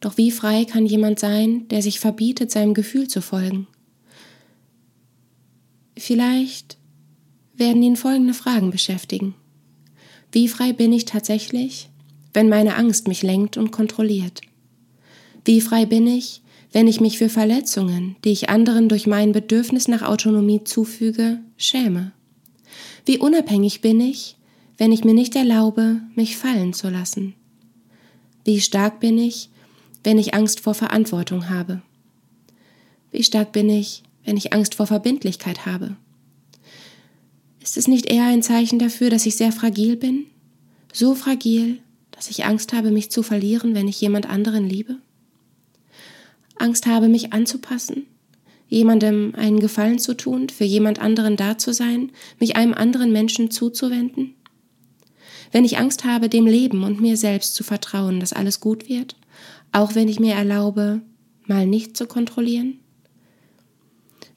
Doch 0.00 0.16
wie 0.16 0.30
frei 0.30 0.64
kann 0.64 0.84
jemand 0.84 1.20
sein, 1.20 1.68
der 1.68 1.82
sich 1.82 2.00
verbietet, 2.00 2.50
seinem 2.50 2.74
Gefühl 2.74 3.08
zu 3.08 3.22
folgen? 3.22 3.68
Vielleicht 6.02 6.76
werden 7.54 7.82
ihn 7.82 7.96
folgende 7.96 8.34
Fragen 8.34 8.70
beschäftigen. 8.70 9.34
Wie 10.32 10.48
frei 10.48 10.72
bin 10.72 10.92
ich 10.92 11.04
tatsächlich? 11.04 11.88
wenn 12.32 12.48
meine 12.48 12.76
Angst 12.76 13.08
mich 13.08 13.22
lenkt 13.22 13.56
und 13.56 13.70
kontrolliert? 13.70 14.40
Wie 15.44 15.60
frei 15.60 15.86
bin 15.86 16.06
ich, 16.06 16.42
wenn 16.72 16.86
ich 16.86 17.00
mich 17.00 17.18
für 17.18 17.28
Verletzungen, 17.28 18.16
die 18.24 18.30
ich 18.30 18.48
anderen 18.48 18.88
durch 18.88 19.06
mein 19.06 19.32
Bedürfnis 19.32 19.88
nach 19.88 20.02
Autonomie 20.02 20.64
zufüge, 20.64 21.40
schäme? 21.56 22.12
Wie 23.04 23.18
unabhängig 23.18 23.80
bin 23.80 24.00
ich, 24.00 24.36
wenn 24.78 24.92
ich 24.92 25.04
mir 25.04 25.14
nicht 25.14 25.36
erlaube, 25.36 26.00
mich 26.14 26.36
fallen 26.36 26.72
zu 26.72 26.88
lassen? 26.88 27.34
Wie 28.44 28.60
stark 28.60 29.00
bin 29.00 29.18
ich, 29.18 29.50
wenn 30.04 30.18
ich 30.18 30.34
Angst 30.34 30.60
vor 30.60 30.74
Verantwortung 30.74 31.50
habe? 31.50 31.82
Wie 33.10 33.22
stark 33.22 33.52
bin 33.52 33.68
ich, 33.68 34.02
wenn 34.24 34.36
ich 34.36 34.52
Angst 34.52 34.74
vor 34.74 34.86
Verbindlichkeit 34.86 35.66
habe? 35.66 35.96
Ist 37.62 37.76
es 37.76 37.88
nicht 37.88 38.06
eher 38.06 38.24
ein 38.24 38.42
Zeichen 38.42 38.78
dafür, 38.78 39.08
dass 39.08 39.26
ich 39.26 39.36
sehr 39.36 39.52
fragil 39.52 39.96
bin? 39.96 40.26
So 40.92 41.14
fragil, 41.14 41.80
dass 42.10 42.28
ich 42.28 42.44
Angst 42.44 42.72
habe, 42.72 42.90
mich 42.90 43.10
zu 43.10 43.22
verlieren, 43.22 43.74
wenn 43.74 43.88
ich 43.88 44.00
jemand 44.00 44.28
anderen 44.28 44.68
liebe? 44.68 44.98
Angst 46.56 46.86
habe, 46.86 47.08
mich 47.08 47.32
anzupassen, 47.32 48.06
jemandem 48.68 49.34
einen 49.36 49.60
Gefallen 49.60 49.98
zu 49.98 50.14
tun, 50.14 50.48
für 50.48 50.64
jemand 50.64 50.98
anderen 50.98 51.36
da 51.36 51.56
zu 51.56 51.72
sein, 51.72 52.10
mich 52.38 52.56
einem 52.56 52.74
anderen 52.74 53.12
Menschen 53.12 53.50
zuzuwenden? 53.50 54.34
Wenn 55.50 55.64
ich 55.64 55.78
Angst 55.78 56.04
habe, 56.04 56.28
dem 56.28 56.46
Leben 56.46 56.82
und 56.82 57.00
mir 57.00 57.16
selbst 57.16 57.54
zu 57.54 57.62
vertrauen, 57.62 58.20
dass 58.20 58.32
alles 58.32 58.60
gut 58.60 58.88
wird, 58.88 59.16
auch 59.70 59.94
wenn 59.94 60.08
ich 60.08 60.18
mir 60.18 60.34
erlaube, 60.34 61.02
mal 61.46 61.66
nicht 61.66 61.96
zu 61.96 62.06
kontrollieren? 62.06 62.78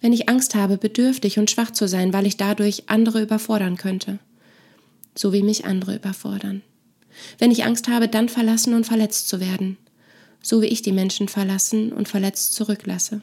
Wenn 0.06 0.13
ich 0.13 0.30
Angst 0.30 0.54
habe, 0.54 0.78
bedürftig 0.78 1.39
und 1.39 1.50
schwach 1.50 1.72
zu 1.72 1.88
sein, 1.88 2.13
weil 2.13 2.28
ich 2.28 2.38
dadurch 2.38 2.84
andere 2.89 3.24
überfordern 3.24 3.76
könnte, 3.76 4.20
so 5.15 5.34
wie 5.34 5.41
mich 5.41 5.65
andere 5.65 5.96
überfordern. 5.96 6.62
Wenn 7.39 7.50
ich 7.50 7.65
Angst 7.65 7.88
habe, 7.88 8.08
dann 8.08 8.30
verlassen 8.30 8.76
und 8.76 8.86
verletzt 8.86 9.28
zu 9.28 9.39
werden, 9.39 9.78
so 10.44 10.62
wie 10.62 10.68
ich 10.68 10.84
die 10.84 10.91
Menschen 10.91 11.28
verlassen 11.28 11.91
und 11.91 12.08
verletzt 12.08 12.54
zurücklasse. 12.54 13.22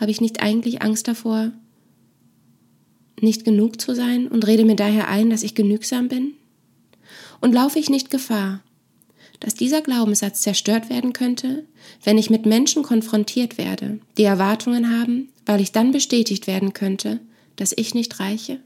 Habe 0.00 0.10
ich 0.10 0.20
nicht 0.20 0.42
eigentlich 0.42 0.82
Angst 0.82 1.06
davor, 1.06 1.52
nicht 3.20 3.44
genug 3.44 3.80
zu 3.80 3.94
sein 3.94 4.26
und 4.26 4.48
rede 4.48 4.64
mir 4.64 4.74
daher 4.74 5.06
ein, 5.06 5.30
dass 5.30 5.44
ich 5.44 5.54
genügsam 5.54 6.08
bin? 6.08 6.32
Und 7.40 7.54
laufe 7.54 7.78
ich 7.78 7.88
nicht 7.88 8.10
Gefahr, 8.10 8.64
dass 9.40 9.54
dieser 9.54 9.80
Glaubenssatz 9.80 10.42
zerstört 10.42 10.90
werden 10.90 11.12
könnte, 11.12 11.64
wenn 12.04 12.18
ich 12.18 12.30
mit 12.30 12.46
Menschen 12.46 12.82
konfrontiert 12.82 13.58
werde, 13.58 13.98
die 14.18 14.24
Erwartungen 14.24 15.00
haben, 15.00 15.30
weil 15.46 15.60
ich 15.60 15.72
dann 15.72 15.92
bestätigt 15.92 16.46
werden 16.46 16.74
könnte, 16.74 17.20
dass 17.56 17.72
ich 17.76 17.94
nicht 17.94 18.20
reiche? 18.20 18.60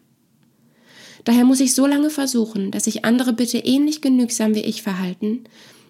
Daher 1.24 1.44
muss 1.44 1.60
ich 1.60 1.74
so 1.74 1.86
lange 1.86 2.10
versuchen, 2.10 2.70
dass 2.70 2.84
sich 2.84 3.04
andere 3.04 3.32
bitte 3.32 3.58
ähnlich 3.58 4.02
genügsam 4.02 4.54
wie 4.54 4.60
ich 4.60 4.82
verhalten, 4.82 5.44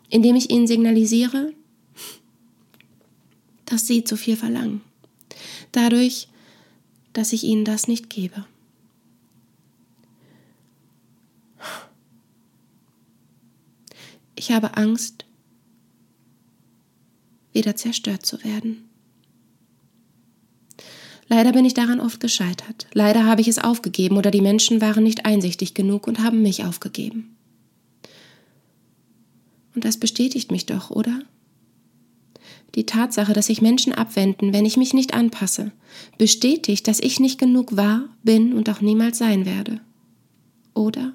indem 0.08 0.36
ich 0.36 0.50
ihnen 0.50 0.66
signalisiere, 0.66 1.52
dass 3.64 3.86
sie 3.86 4.04
zu 4.04 4.16
viel 4.16 4.36
verlangen. 4.36 4.82
Dadurch, 5.72 6.28
dass 7.14 7.32
ich 7.32 7.42
ihnen 7.42 7.64
das 7.64 7.88
nicht 7.88 8.10
gebe. 8.10 8.44
Ich 14.44 14.52
habe 14.52 14.76
Angst, 14.76 15.24
wieder 17.54 17.76
zerstört 17.76 18.26
zu 18.26 18.44
werden. 18.44 18.90
Leider 21.28 21.52
bin 21.52 21.64
ich 21.64 21.72
daran 21.72 21.98
oft 21.98 22.20
gescheitert. 22.20 22.86
Leider 22.92 23.24
habe 23.24 23.40
ich 23.40 23.48
es 23.48 23.58
aufgegeben 23.58 24.18
oder 24.18 24.30
die 24.30 24.42
Menschen 24.42 24.82
waren 24.82 25.02
nicht 25.02 25.24
einsichtig 25.24 25.72
genug 25.72 26.06
und 26.06 26.18
haben 26.18 26.42
mich 26.42 26.62
aufgegeben. 26.62 27.34
Und 29.74 29.86
das 29.86 29.96
bestätigt 29.96 30.50
mich 30.50 30.66
doch, 30.66 30.90
oder? 30.90 31.22
Die 32.74 32.84
Tatsache, 32.84 33.32
dass 33.32 33.46
sich 33.46 33.62
Menschen 33.62 33.94
abwenden, 33.94 34.52
wenn 34.52 34.66
ich 34.66 34.76
mich 34.76 34.92
nicht 34.92 35.14
anpasse, 35.14 35.72
bestätigt, 36.18 36.86
dass 36.86 37.00
ich 37.00 37.18
nicht 37.18 37.38
genug 37.38 37.78
war, 37.78 38.10
bin 38.22 38.52
und 38.52 38.68
auch 38.68 38.82
niemals 38.82 39.16
sein 39.16 39.46
werde. 39.46 39.80
Oder? 40.74 41.14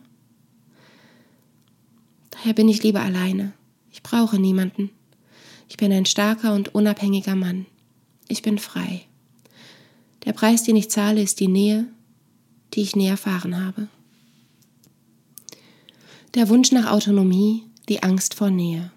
Daher 2.39 2.53
bin 2.53 2.69
ich 2.69 2.83
lieber 2.83 3.01
alleine. 3.01 3.51
Ich 3.91 4.01
brauche 4.01 4.39
niemanden. 4.39 4.91
Ich 5.67 5.75
bin 5.75 5.91
ein 5.91 6.05
starker 6.05 6.53
und 6.53 6.73
unabhängiger 6.73 7.35
Mann. 7.35 7.65
Ich 8.29 8.41
bin 8.41 8.59
frei. 8.59 9.01
Der 10.23 10.31
Preis, 10.31 10.63
den 10.63 10.77
ich 10.77 10.89
zahle, 10.89 11.21
ist 11.21 11.41
die 11.41 11.49
Nähe, 11.49 11.85
die 12.73 12.81
ich 12.81 12.95
nie 12.95 13.07
erfahren 13.07 13.65
habe. 13.65 13.89
Der 16.33 16.47
Wunsch 16.47 16.71
nach 16.71 16.89
Autonomie, 16.89 17.63
die 17.89 18.03
Angst 18.03 18.35
vor 18.35 18.49
Nähe. 18.49 18.89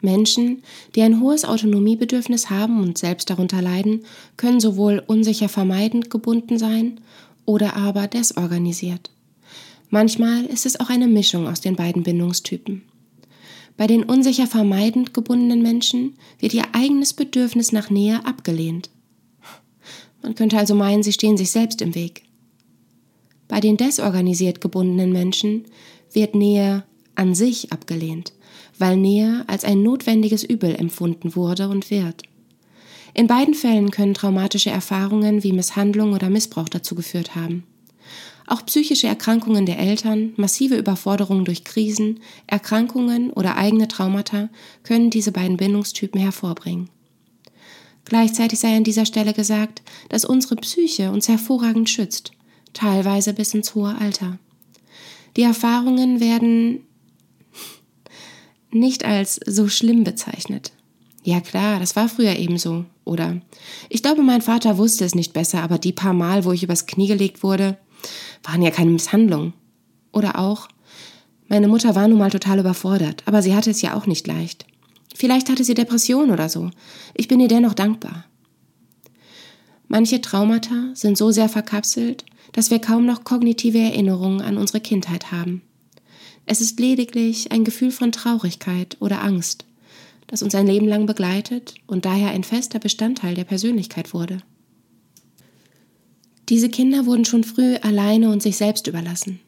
Menschen, 0.00 0.62
die 0.94 1.02
ein 1.02 1.20
hohes 1.20 1.44
Autonomiebedürfnis 1.44 2.48
haben 2.48 2.80
und 2.80 2.96
selbst 2.96 3.28
darunter 3.28 3.60
leiden, 3.60 4.06
können 4.38 4.60
sowohl 4.60 5.02
unsicher 5.06 5.50
vermeidend 5.50 6.08
gebunden 6.08 6.58
sein 6.58 6.98
oder 7.44 7.76
aber 7.76 8.06
desorganisiert. 8.06 9.10
Manchmal 9.96 10.44
ist 10.44 10.66
es 10.66 10.78
auch 10.78 10.90
eine 10.90 11.08
Mischung 11.08 11.48
aus 11.48 11.62
den 11.62 11.74
beiden 11.74 12.02
Bindungstypen. 12.02 12.82
Bei 13.78 13.86
den 13.86 14.02
unsicher 14.02 14.46
vermeidend 14.46 15.14
gebundenen 15.14 15.62
Menschen 15.62 16.16
wird 16.38 16.52
ihr 16.52 16.64
eigenes 16.74 17.14
Bedürfnis 17.14 17.72
nach 17.72 17.88
Nähe 17.88 18.22
abgelehnt. 18.26 18.90
Man 20.22 20.34
könnte 20.34 20.58
also 20.58 20.74
meinen, 20.74 21.02
sie 21.02 21.14
stehen 21.14 21.38
sich 21.38 21.50
selbst 21.50 21.80
im 21.80 21.94
Weg. 21.94 22.24
Bei 23.48 23.58
den 23.58 23.78
desorganisiert 23.78 24.60
gebundenen 24.60 25.14
Menschen 25.14 25.64
wird 26.12 26.34
Nähe 26.34 26.84
an 27.14 27.34
sich 27.34 27.72
abgelehnt, 27.72 28.34
weil 28.78 28.98
Nähe 28.98 29.44
als 29.46 29.64
ein 29.64 29.82
notwendiges 29.82 30.44
Übel 30.44 30.74
empfunden 30.74 31.36
wurde 31.36 31.70
und 31.70 31.90
wird. 31.90 32.20
In 33.14 33.28
beiden 33.28 33.54
Fällen 33.54 33.90
können 33.90 34.12
traumatische 34.12 34.68
Erfahrungen 34.68 35.42
wie 35.42 35.54
Misshandlung 35.54 36.12
oder 36.12 36.28
Missbrauch 36.28 36.68
dazu 36.68 36.94
geführt 36.94 37.34
haben. 37.34 37.64
Auch 38.46 38.64
psychische 38.64 39.08
Erkrankungen 39.08 39.66
der 39.66 39.78
Eltern, 39.78 40.32
massive 40.36 40.76
Überforderungen 40.76 41.44
durch 41.44 41.64
Krisen, 41.64 42.20
Erkrankungen 42.46 43.32
oder 43.32 43.56
eigene 43.56 43.88
Traumata 43.88 44.48
können 44.84 45.10
diese 45.10 45.32
beiden 45.32 45.56
Bindungstypen 45.56 46.20
hervorbringen. 46.20 46.88
Gleichzeitig 48.04 48.60
sei 48.60 48.76
an 48.76 48.84
dieser 48.84 49.04
Stelle 49.04 49.32
gesagt, 49.32 49.82
dass 50.08 50.24
unsere 50.24 50.54
Psyche 50.56 51.10
uns 51.10 51.28
hervorragend 51.28 51.90
schützt, 51.90 52.30
teilweise 52.72 53.32
bis 53.34 53.52
ins 53.52 53.74
hohe 53.74 53.96
Alter. 53.98 54.38
Die 55.36 55.42
Erfahrungen 55.42 56.20
werden 56.20 56.86
nicht 58.70 59.04
als 59.04 59.40
so 59.44 59.68
schlimm 59.68 60.04
bezeichnet. 60.04 60.72
Ja 61.24 61.40
klar, 61.40 61.80
das 61.80 61.96
war 61.96 62.08
früher 62.08 62.36
ebenso. 62.36 62.84
Oder 63.04 63.40
ich 63.88 64.02
glaube, 64.02 64.22
mein 64.22 64.42
Vater 64.42 64.78
wusste 64.78 65.04
es 65.04 65.16
nicht 65.16 65.32
besser, 65.32 65.62
aber 65.62 65.78
die 65.78 65.92
paar 65.92 66.12
Mal, 66.12 66.44
wo 66.44 66.52
ich 66.52 66.62
übers 66.62 66.86
Knie 66.86 67.08
gelegt 67.08 67.42
wurde, 67.42 67.76
waren 68.42 68.62
ja 68.62 68.70
keine 68.70 68.90
Misshandlungen. 68.90 69.52
Oder 70.12 70.38
auch, 70.38 70.68
meine 71.48 71.68
Mutter 71.68 71.94
war 71.94 72.08
nun 72.08 72.18
mal 72.18 72.30
total 72.30 72.58
überfordert, 72.58 73.22
aber 73.26 73.42
sie 73.42 73.54
hatte 73.54 73.70
es 73.70 73.82
ja 73.82 73.94
auch 73.94 74.06
nicht 74.06 74.26
leicht. 74.26 74.66
Vielleicht 75.14 75.48
hatte 75.48 75.64
sie 75.64 75.74
Depression 75.74 76.30
oder 76.30 76.48
so. 76.48 76.70
Ich 77.14 77.28
bin 77.28 77.40
ihr 77.40 77.48
dennoch 77.48 77.74
dankbar. 77.74 78.24
Manche 79.88 80.20
Traumata 80.20 80.90
sind 80.94 81.16
so 81.16 81.30
sehr 81.30 81.48
verkapselt, 81.48 82.24
dass 82.52 82.70
wir 82.70 82.80
kaum 82.80 83.06
noch 83.06 83.24
kognitive 83.24 83.78
Erinnerungen 83.78 84.40
an 84.40 84.56
unsere 84.56 84.80
Kindheit 84.80 85.30
haben. 85.30 85.62
Es 86.44 86.60
ist 86.60 86.78
lediglich 86.80 87.52
ein 87.52 87.64
Gefühl 87.64 87.90
von 87.90 88.12
Traurigkeit 88.12 88.96
oder 89.00 89.22
Angst, 89.22 89.64
das 90.26 90.42
uns 90.42 90.54
ein 90.54 90.66
Leben 90.66 90.88
lang 90.88 91.06
begleitet 91.06 91.74
und 91.86 92.04
daher 92.04 92.30
ein 92.30 92.44
fester 92.44 92.78
Bestandteil 92.78 93.34
der 93.34 93.44
Persönlichkeit 93.44 94.12
wurde. 94.12 94.38
Diese 96.48 96.68
Kinder 96.68 97.06
wurden 97.06 97.24
schon 97.24 97.44
früh 97.44 97.76
alleine 97.76 98.30
und 98.30 98.42
sich 98.42 98.56
selbst 98.56 98.86
überlassen. 98.86 99.40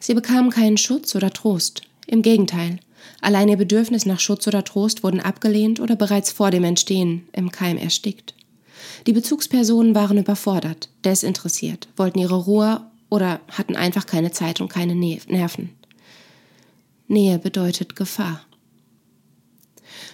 Sie 0.00 0.14
bekamen 0.14 0.50
keinen 0.50 0.76
Schutz 0.76 1.14
oder 1.14 1.30
Trost. 1.30 1.82
Im 2.06 2.22
Gegenteil, 2.22 2.78
allein 3.20 3.48
ihr 3.48 3.56
Bedürfnis 3.56 4.04
nach 4.04 4.20
Schutz 4.20 4.46
oder 4.46 4.64
Trost 4.64 5.02
wurden 5.02 5.20
abgelehnt 5.20 5.80
oder 5.80 5.96
bereits 5.96 6.30
vor 6.30 6.50
dem 6.50 6.64
Entstehen 6.64 7.28
im 7.32 7.50
Keim 7.50 7.76
erstickt. 7.76 8.34
Die 9.06 9.12
Bezugspersonen 9.12 9.94
waren 9.94 10.18
überfordert, 10.18 10.88
desinteressiert, 11.04 11.88
wollten 11.96 12.18
ihre 12.18 12.44
Ruhe 12.44 12.82
oder 13.08 13.40
hatten 13.48 13.76
einfach 13.76 14.06
keine 14.06 14.30
Zeit 14.30 14.60
und 14.60 14.68
keine 14.68 14.94
Nerven. 14.94 15.70
Nähe 17.08 17.38
bedeutet 17.38 17.96
Gefahr. 17.96 18.42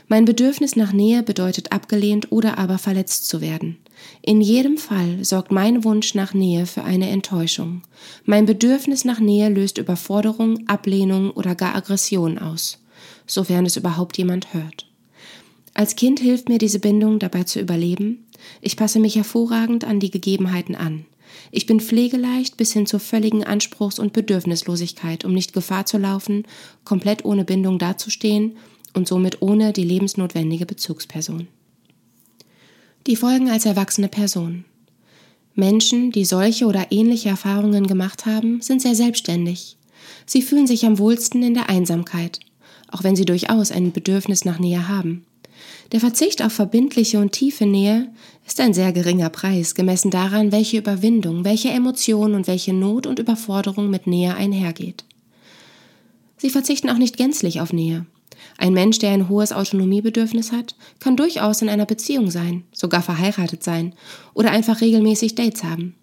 Mein 0.08 0.24
Bedürfnis 0.24 0.76
nach 0.76 0.92
Nähe 0.92 1.22
bedeutet 1.22 1.72
abgelehnt 1.72 2.30
oder 2.30 2.58
aber 2.58 2.78
verletzt 2.78 3.28
zu 3.28 3.40
werden. 3.40 3.78
In 4.22 4.40
jedem 4.40 4.76
Fall 4.76 5.24
sorgt 5.24 5.52
mein 5.52 5.84
Wunsch 5.84 6.14
nach 6.14 6.34
Nähe 6.34 6.66
für 6.66 6.84
eine 6.84 7.10
Enttäuschung. 7.10 7.82
Mein 8.24 8.46
Bedürfnis 8.46 9.04
nach 9.04 9.20
Nähe 9.20 9.48
löst 9.48 9.78
Überforderung, 9.78 10.68
Ablehnung 10.68 11.30
oder 11.30 11.54
gar 11.54 11.74
Aggression 11.74 12.38
aus, 12.38 12.78
sofern 13.26 13.66
es 13.66 13.76
überhaupt 13.76 14.18
jemand 14.18 14.52
hört. 14.54 14.86
Als 15.74 15.96
Kind 15.96 16.20
hilft 16.20 16.48
mir 16.48 16.58
diese 16.58 16.78
Bindung 16.78 17.18
dabei 17.18 17.44
zu 17.44 17.60
überleben. 17.60 18.26
Ich 18.60 18.76
passe 18.76 18.98
mich 18.98 19.16
hervorragend 19.16 19.84
an 19.84 20.00
die 20.00 20.10
Gegebenheiten 20.10 20.74
an. 20.74 21.04
Ich 21.50 21.66
bin 21.66 21.80
pflegeleicht 21.80 22.56
bis 22.56 22.72
hin 22.72 22.86
zur 22.86 23.00
völligen 23.00 23.44
Anspruchs- 23.44 23.98
und 23.98 24.12
Bedürfnislosigkeit, 24.12 25.24
um 25.24 25.34
nicht 25.34 25.52
Gefahr 25.52 25.84
zu 25.86 25.98
laufen, 25.98 26.44
komplett 26.84 27.24
ohne 27.24 27.44
Bindung 27.44 27.78
dazustehen 27.78 28.56
und 28.96 29.06
somit 29.06 29.42
ohne 29.42 29.72
die 29.72 29.84
lebensnotwendige 29.84 30.66
Bezugsperson. 30.66 31.48
Die 33.06 33.16
Folgen 33.16 33.50
als 33.50 33.66
erwachsene 33.66 34.08
Person. 34.08 34.64
Menschen, 35.54 36.10
die 36.10 36.24
solche 36.24 36.66
oder 36.66 36.88
ähnliche 36.90 37.28
Erfahrungen 37.28 37.86
gemacht 37.86 38.26
haben, 38.26 38.60
sind 38.60 38.82
sehr 38.82 38.94
selbstständig. 38.94 39.76
Sie 40.26 40.42
fühlen 40.42 40.66
sich 40.66 40.84
am 40.84 40.98
wohlsten 40.98 41.42
in 41.42 41.54
der 41.54 41.68
Einsamkeit, 41.68 42.40
auch 42.90 43.04
wenn 43.04 43.16
sie 43.16 43.24
durchaus 43.24 43.70
ein 43.70 43.92
Bedürfnis 43.92 44.44
nach 44.44 44.58
Nähe 44.58 44.88
haben. 44.88 45.24
Der 45.92 46.00
Verzicht 46.00 46.42
auf 46.42 46.52
verbindliche 46.52 47.18
und 47.20 47.32
tiefe 47.32 47.64
Nähe 47.64 48.10
ist 48.46 48.60
ein 48.60 48.74
sehr 48.74 48.92
geringer 48.92 49.30
Preis, 49.30 49.74
gemessen 49.74 50.10
daran, 50.10 50.52
welche 50.52 50.78
Überwindung, 50.78 51.44
welche 51.44 51.70
Emotion 51.70 52.34
und 52.34 52.46
welche 52.46 52.72
Not 52.72 53.06
und 53.06 53.18
Überforderung 53.18 53.88
mit 53.88 54.06
Nähe 54.06 54.34
einhergeht. 54.34 55.04
Sie 56.36 56.50
verzichten 56.50 56.90
auch 56.90 56.98
nicht 56.98 57.16
gänzlich 57.16 57.60
auf 57.60 57.72
Nähe. 57.72 58.04
Ein 58.58 58.72
Mensch, 58.72 58.98
der 58.98 59.10
ein 59.10 59.28
hohes 59.28 59.52
Autonomiebedürfnis 59.52 60.52
hat, 60.52 60.74
kann 60.98 61.16
durchaus 61.16 61.62
in 61.62 61.68
einer 61.68 61.86
Beziehung 61.86 62.30
sein, 62.30 62.64
sogar 62.72 63.02
verheiratet 63.02 63.62
sein 63.62 63.94
oder 64.34 64.50
einfach 64.50 64.80
regelmäßig 64.80 65.34
Dates 65.34 65.64
haben. 65.64 65.94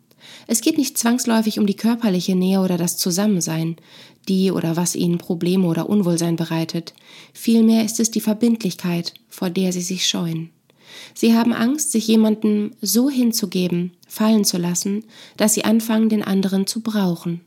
Es 0.47 0.61
geht 0.61 0.77
nicht 0.77 0.97
zwangsläufig 0.97 1.59
um 1.59 1.65
die 1.65 1.75
körperliche 1.75 2.35
Nähe 2.35 2.59
oder 2.59 2.77
das 2.77 2.97
Zusammensein, 2.97 3.77
die 4.27 4.51
oder 4.51 4.75
was 4.75 4.95
ihnen 4.95 5.17
Probleme 5.17 5.67
oder 5.67 5.89
Unwohlsein 5.89 6.35
bereitet. 6.35 6.93
Vielmehr 7.33 7.83
ist 7.83 7.99
es 7.99 8.11
die 8.11 8.21
Verbindlichkeit, 8.21 9.13
vor 9.29 9.49
der 9.49 9.73
sie 9.73 9.81
sich 9.81 10.07
scheuen. 10.07 10.49
Sie 11.13 11.33
haben 11.33 11.53
Angst, 11.53 11.91
sich 11.91 12.07
jemandem 12.07 12.71
so 12.81 13.09
hinzugeben, 13.09 13.93
fallen 14.07 14.45
zu 14.45 14.57
lassen, 14.57 15.03
dass 15.37 15.53
sie 15.53 15.65
anfangen, 15.65 16.09
den 16.09 16.23
anderen 16.23 16.67
zu 16.67 16.81
brauchen. 16.81 17.41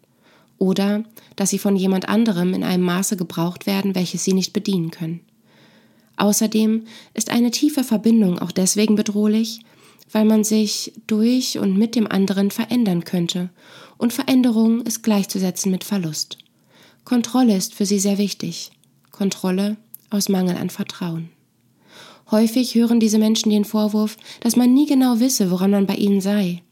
Oder 0.58 1.04
dass 1.36 1.50
sie 1.50 1.58
von 1.58 1.76
jemand 1.76 2.08
anderem 2.08 2.54
in 2.54 2.64
einem 2.64 2.84
Maße 2.84 3.16
gebraucht 3.16 3.66
werden, 3.66 3.94
welches 3.94 4.24
sie 4.24 4.32
nicht 4.32 4.52
bedienen 4.52 4.90
können. 4.90 5.20
Außerdem 6.16 6.84
ist 7.14 7.30
eine 7.30 7.50
tiefe 7.50 7.84
Verbindung 7.84 8.38
auch 8.38 8.52
deswegen 8.52 8.94
bedrohlich, 8.94 9.60
weil 10.12 10.24
man 10.24 10.44
sich 10.44 10.92
durch 11.06 11.58
und 11.58 11.76
mit 11.76 11.94
dem 11.94 12.06
anderen 12.06 12.50
verändern 12.50 13.04
könnte, 13.04 13.50
und 13.98 14.12
Veränderung 14.12 14.82
ist 14.82 15.02
gleichzusetzen 15.02 15.70
mit 15.70 15.84
Verlust. 15.84 16.38
Kontrolle 17.04 17.56
ist 17.56 17.74
für 17.74 17.86
sie 17.86 17.98
sehr 17.98 18.18
wichtig. 18.18 18.70
Kontrolle 19.10 19.76
aus 20.10 20.28
Mangel 20.28 20.56
an 20.56 20.70
Vertrauen. 20.70 21.30
Häufig 22.30 22.74
hören 22.74 23.00
diese 23.00 23.18
Menschen 23.18 23.50
den 23.50 23.64
Vorwurf, 23.64 24.16
dass 24.40 24.56
man 24.56 24.74
nie 24.74 24.86
genau 24.86 25.20
wisse, 25.20 25.50
woran 25.50 25.70
man 25.70 25.86
bei 25.86 25.94
ihnen 25.94 26.20
sei. 26.20 26.62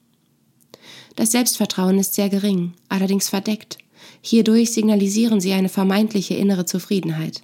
Das 1.16 1.32
Selbstvertrauen 1.32 1.98
ist 1.98 2.14
sehr 2.14 2.28
gering, 2.28 2.72
allerdings 2.88 3.28
verdeckt. 3.28 3.78
Hierdurch 4.20 4.72
signalisieren 4.72 5.40
sie 5.40 5.52
eine 5.52 5.68
vermeintliche 5.68 6.34
innere 6.34 6.64
Zufriedenheit. 6.64 7.42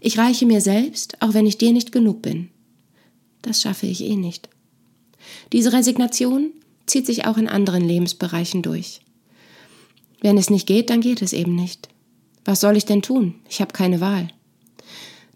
Ich 0.00 0.18
reiche 0.18 0.46
mir 0.46 0.60
selbst, 0.60 1.20
auch 1.20 1.34
wenn 1.34 1.46
ich 1.46 1.58
dir 1.58 1.72
nicht 1.72 1.92
genug 1.92 2.22
bin. 2.22 2.50
Das 3.42 3.60
schaffe 3.60 3.86
ich 3.86 4.02
eh 4.02 4.16
nicht. 4.16 4.48
Diese 5.52 5.72
Resignation 5.72 6.50
zieht 6.86 7.06
sich 7.06 7.26
auch 7.26 7.36
in 7.36 7.48
anderen 7.48 7.86
Lebensbereichen 7.86 8.62
durch. 8.62 9.00
Wenn 10.20 10.38
es 10.38 10.50
nicht 10.50 10.66
geht, 10.66 10.90
dann 10.90 11.00
geht 11.00 11.22
es 11.22 11.32
eben 11.32 11.54
nicht. 11.54 11.88
Was 12.44 12.60
soll 12.60 12.76
ich 12.76 12.84
denn 12.84 13.02
tun? 13.02 13.34
Ich 13.48 13.60
habe 13.60 13.72
keine 13.72 14.00
Wahl. 14.00 14.28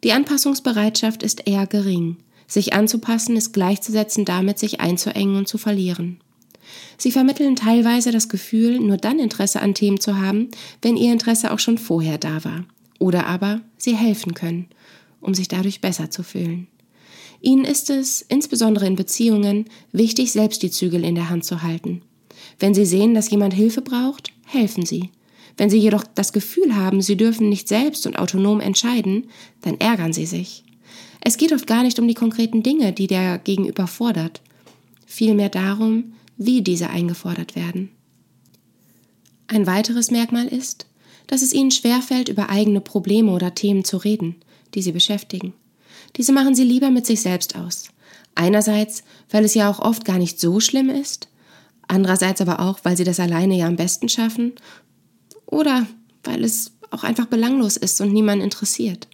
Die 0.03 0.13
Anpassungsbereitschaft 0.13 1.23
ist 1.23 1.47
eher 1.47 1.67
gering. 1.67 2.17
Sich 2.47 2.73
anzupassen 2.73 3.37
ist 3.37 3.53
gleichzusetzen 3.53 4.25
damit, 4.25 4.59
sich 4.59 4.81
einzuengen 4.81 5.37
und 5.37 5.49
zu 5.49 5.59
verlieren. 5.59 6.21
Sie 6.99 7.11
vermitteln 7.11 7.57
teilweise 7.57 8.13
das 8.13 8.29
Gefühl, 8.29 8.79
nur 8.81 8.97
dann 8.97 9.19
Interesse 9.19 9.61
an 9.61 9.75
Themen 9.75 10.01
zu 10.01 10.19
haben, 10.19 10.49
wenn 10.83 10.97
ihr 10.97 11.13
Interesse 11.13 11.53
auch 11.53 11.59
schon 11.59 11.79
vorher 11.79 12.19
da 12.19 12.45
war. 12.45 12.65
Oder 12.99 13.27
aber 13.27 13.61
sie 13.79 13.97
helfen 13.97 14.35
können, 14.35 14.69
um 15.21 15.35
sich 15.35 15.49
dadurch 15.49 15.81
besser 15.81 16.11
zu 16.11 16.23
fühlen. 16.23 16.69
Ihnen 17.41 17.65
ist 17.65 17.91
es, 17.91 18.23
insbesondere 18.23 18.87
in 18.87 18.95
Beziehungen, 18.95 19.65
wichtig, 19.91 20.31
selbst 20.31 20.63
die 20.63 20.71
Zügel 20.71 21.05
in 21.05 21.17
der 21.17 21.29
Hand 21.29 21.45
zu 21.45 21.63
halten. 21.63 22.03
Wenn 22.61 22.75
Sie 22.75 22.87
sehen, 22.87 23.15
dass 23.15 23.31
jemand 23.31 23.55
Hilfe 23.55 23.83
braucht, 23.83 24.33
helfen 24.47 24.87
Sie. 24.87 25.11
Wenn 25.57 25.69
Sie 25.69 25.79
jedoch 25.79 26.05
das 26.15 26.33
Gefühl 26.33 26.77
haben, 26.77 27.03
Sie 27.03 27.17
dürfen 27.17 27.49
nicht 27.49 27.67
selbst 27.67 28.07
und 28.07 28.19
autonom 28.19 28.61
entscheiden, 28.61 29.25
dann 29.63 29.79
ärgern 29.81 30.13
Sie 30.13 30.27
sich. 30.27 30.63
Es 31.21 31.37
geht 31.37 31.53
oft 31.53 31.67
gar 31.67 31.83
nicht 31.83 31.99
um 31.99 32.09
die 32.09 32.15
konkreten 32.15 32.63
Dinge, 32.63 32.93
die 32.93 33.07
der 33.07 33.39
Gegenüber 33.39 33.87
fordert, 33.87 34.41
vielmehr 35.07 35.49
darum, 35.49 36.15
wie 36.37 36.63
diese 36.63 36.91
eingefordert 36.91 37.55
werden. 37.57 37.91
Ein 39.49 39.67
weiteres 39.67 40.11
Merkmal 40.11 40.47
ist, 40.47 40.87
dass 41.27 41.43
es 41.43 41.53
ihnen 41.53 41.71
schwerfällt, 41.71 42.29
über 42.29 42.51
eigene 42.51 42.81
Probleme 42.81 43.33
oder 43.33 43.55
Themen 43.55 43.85
zu 43.85 43.97
reden, 43.97 44.37
die 44.75 44.83
sie 44.83 44.93
beschäftigen. 44.93 45.53
Diese 46.17 46.33
machen 46.33 46.55
sie 46.55 46.65
lieber 46.65 46.91
mit 46.91 47.07
sich 47.07 47.21
selbst 47.21 47.57
aus. 47.57 47.89
Einerseits, 48.35 49.05
weil 49.31 49.45
es 49.45 49.55
ja 49.55 49.71
auch 49.71 49.79
oft 49.79 50.05
gar 50.05 50.19
nicht 50.19 50.41
so 50.41 50.61
schlimm 50.61 50.89
ist, 50.89 51.29
andererseits 51.87 52.41
aber 52.41 52.61
auch, 52.61 52.81
weil 52.83 52.97
sie 52.97 53.05
das 53.05 53.21
alleine 53.21 53.57
ja 53.57 53.67
am 53.67 53.77
besten 53.77 54.09
schaffen 54.09 54.53
oder 55.47 55.87
weil 56.25 56.45
es 56.45 56.73
auch 56.91 57.05
einfach 57.05 57.27
belanglos 57.27 57.77
ist 57.77 58.01
und 58.01 58.13
niemand 58.13 58.43
interessiert. 58.43 59.09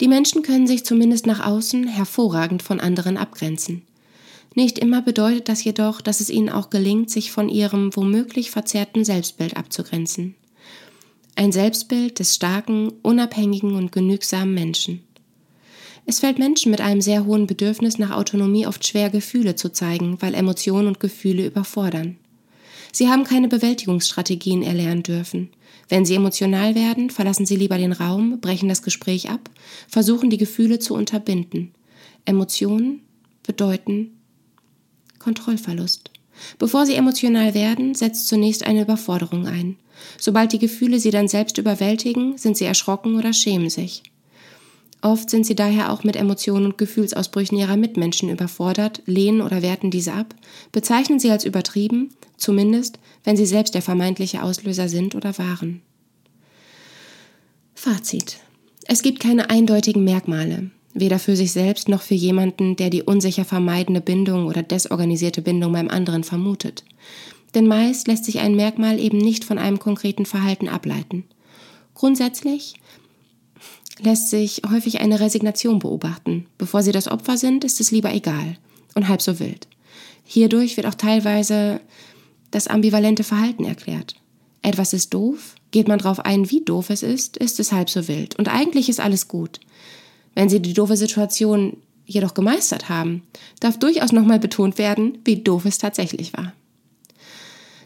Die 0.00 0.08
Menschen 0.08 0.42
können 0.42 0.66
sich 0.66 0.84
zumindest 0.84 1.26
nach 1.26 1.44
außen 1.44 1.86
hervorragend 1.86 2.62
von 2.62 2.80
anderen 2.80 3.16
abgrenzen. 3.16 3.82
Nicht 4.56 4.78
immer 4.78 5.02
bedeutet 5.02 5.50
das 5.50 5.62
jedoch, 5.64 6.00
dass 6.00 6.20
es 6.20 6.30
ihnen 6.30 6.48
auch 6.48 6.70
gelingt, 6.70 7.10
sich 7.10 7.30
von 7.30 7.50
ihrem 7.50 7.94
womöglich 7.94 8.50
verzerrten 8.50 9.04
Selbstbild 9.04 9.54
abzugrenzen. 9.54 10.34
Ein 11.34 11.52
Selbstbild 11.52 12.18
des 12.18 12.34
starken, 12.34 12.88
unabhängigen 13.02 13.74
und 13.74 13.92
genügsamen 13.92 14.54
Menschen. 14.54 15.02
Es 16.06 16.20
fällt 16.20 16.38
Menschen 16.38 16.70
mit 16.70 16.80
einem 16.80 17.02
sehr 17.02 17.26
hohen 17.26 17.46
Bedürfnis 17.46 17.98
nach 17.98 18.12
Autonomie 18.12 18.66
oft 18.66 18.86
schwer, 18.86 19.10
Gefühle 19.10 19.56
zu 19.56 19.72
zeigen, 19.72 20.22
weil 20.22 20.32
Emotionen 20.32 20.88
und 20.88 21.00
Gefühle 21.00 21.44
überfordern. 21.44 22.16
Sie 22.92 23.10
haben 23.10 23.24
keine 23.24 23.48
Bewältigungsstrategien 23.48 24.62
erlernen 24.62 25.02
dürfen. 25.02 25.50
Wenn 25.90 26.06
sie 26.06 26.14
emotional 26.14 26.74
werden, 26.74 27.10
verlassen 27.10 27.44
sie 27.44 27.56
lieber 27.56 27.76
den 27.76 27.92
Raum, 27.92 28.40
brechen 28.40 28.70
das 28.70 28.82
Gespräch 28.82 29.28
ab, 29.28 29.50
versuchen 29.86 30.30
die 30.30 30.38
Gefühle 30.38 30.78
zu 30.78 30.94
unterbinden. 30.94 31.72
Emotionen 32.24 33.02
bedeuten 33.42 34.15
Kontrollverlust. 35.26 36.12
Bevor 36.56 36.86
sie 36.86 36.94
emotional 36.94 37.52
werden, 37.52 37.96
setzt 37.96 38.28
zunächst 38.28 38.64
eine 38.64 38.82
Überforderung 38.82 39.48
ein. 39.48 39.76
Sobald 40.20 40.52
die 40.52 40.60
Gefühle 40.60 41.00
sie 41.00 41.10
dann 41.10 41.26
selbst 41.26 41.58
überwältigen, 41.58 42.38
sind 42.38 42.56
sie 42.56 42.64
erschrocken 42.64 43.16
oder 43.16 43.32
schämen 43.32 43.68
sich. 43.68 44.04
Oft 45.02 45.28
sind 45.28 45.44
sie 45.44 45.56
daher 45.56 45.92
auch 45.92 46.04
mit 46.04 46.14
Emotionen 46.14 46.66
und 46.66 46.78
Gefühlsausbrüchen 46.78 47.58
ihrer 47.58 47.76
Mitmenschen 47.76 48.28
überfordert, 48.28 49.02
lehnen 49.06 49.40
oder 49.40 49.62
werten 49.62 49.90
diese 49.90 50.12
ab, 50.12 50.32
bezeichnen 50.70 51.18
sie 51.18 51.32
als 51.32 51.44
übertrieben, 51.44 52.10
zumindest 52.36 53.00
wenn 53.24 53.36
sie 53.36 53.46
selbst 53.46 53.74
der 53.74 53.82
vermeintliche 53.82 54.44
Auslöser 54.44 54.88
sind 54.88 55.16
oder 55.16 55.36
waren. 55.38 55.82
Fazit. 57.74 58.38
Es 58.86 59.02
gibt 59.02 59.18
keine 59.18 59.50
eindeutigen 59.50 60.04
Merkmale, 60.04 60.70
weder 60.98 61.18
für 61.18 61.36
sich 61.36 61.52
selbst 61.52 61.88
noch 61.88 62.02
für 62.02 62.14
jemanden, 62.14 62.76
der 62.76 62.90
die 62.90 63.02
unsicher 63.02 63.44
vermeidende 63.44 64.00
Bindung 64.00 64.46
oder 64.46 64.62
desorganisierte 64.62 65.42
Bindung 65.42 65.72
beim 65.72 65.88
anderen 65.88 66.24
vermutet. 66.24 66.84
Denn 67.54 67.66
meist 67.66 68.08
lässt 68.08 68.24
sich 68.24 68.40
ein 68.40 68.56
Merkmal 68.56 68.98
eben 68.98 69.18
nicht 69.18 69.44
von 69.44 69.58
einem 69.58 69.78
konkreten 69.78 70.26
Verhalten 70.26 70.68
ableiten. 70.68 71.24
Grundsätzlich 71.94 72.74
lässt 74.00 74.30
sich 74.30 74.62
häufig 74.70 75.00
eine 75.00 75.20
Resignation 75.20 75.78
beobachten. 75.78 76.46
Bevor 76.58 76.82
sie 76.82 76.92
das 76.92 77.08
Opfer 77.08 77.36
sind, 77.36 77.64
ist 77.64 77.80
es 77.80 77.90
lieber 77.90 78.12
egal 78.12 78.58
und 78.94 79.08
halb 79.08 79.22
so 79.22 79.38
wild. 79.38 79.68
Hierdurch 80.24 80.76
wird 80.76 80.86
auch 80.86 80.94
teilweise 80.94 81.80
das 82.50 82.66
ambivalente 82.66 83.24
Verhalten 83.24 83.64
erklärt. 83.64 84.16
Etwas 84.62 84.92
ist 84.92 85.14
doof, 85.14 85.54
geht 85.70 85.88
man 85.88 85.98
darauf 85.98 86.20
ein, 86.20 86.50
wie 86.50 86.64
doof 86.64 86.90
es 86.90 87.02
ist, 87.02 87.36
ist 87.36 87.60
es 87.60 87.72
halb 87.72 87.88
so 87.88 88.08
wild. 88.08 88.36
Und 88.38 88.48
eigentlich 88.48 88.88
ist 88.88 89.00
alles 89.00 89.28
gut. 89.28 89.60
Wenn 90.36 90.48
Sie 90.50 90.60
die 90.60 90.74
doofe 90.74 90.96
Situation 90.96 91.78
jedoch 92.04 92.34
gemeistert 92.34 92.88
haben, 92.88 93.22
darf 93.58 93.78
durchaus 93.78 94.12
nochmal 94.12 94.38
betont 94.38 94.78
werden, 94.78 95.18
wie 95.24 95.42
doof 95.42 95.64
es 95.64 95.78
tatsächlich 95.78 96.34
war. 96.34 96.52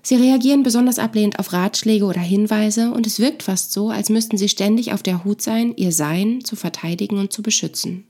Sie 0.02 0.16
reagieren 0.16 0.62
besonders 0.62 0.98
ablehnend 0.98 1.38
auf 1.38 1.52
Ratschläge 1.52 2.04
oder 2.04 2.20
Hinweise 2.20 2.90
und 2.90 3.06
es 3.06 3.20
wirkt 3.20 3.44
fast 3.44 3.72
so, 3.72 3.90
als 3.90 4.10
müssten 4.10 4.36
sie 4.36 4.48
ständig 4.48 4.92
auf 4.92 5.02
der 5.02 5.24
Hut 5.24 5.40
sein, 5.42 5.74
ihr 5.76 5.92
Sein 5.92 6.42
zu 6.42 6.56
verteidigen 6.56 7.18
und 7.18 7.32
zu 7.32 7.42
beschützen. 7.42 8.04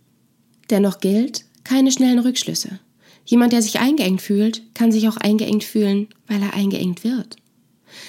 Dennoch 0.70 1.00
gilt, 1.00 1.44
keine 1.62 1.92
schnellen 1.92 2.20
Rückschlüsse. 2.20 2.78
Jemand, 3.26 3.52
der 3.52 3.60
sich 3.60 3.78
eingeengt 3.78 4.22
fühlt, 4.22 4.62
kann 4.74 4.90
sich 4.90 5.08
auch 5.08 5.18
eingeengt 5.18 5.64
fühlen, 5.64 6.08
weil 6.26 6.42
er 6.42 6.54
eingeengt 6.54 7.04
wird. 7.04 7.36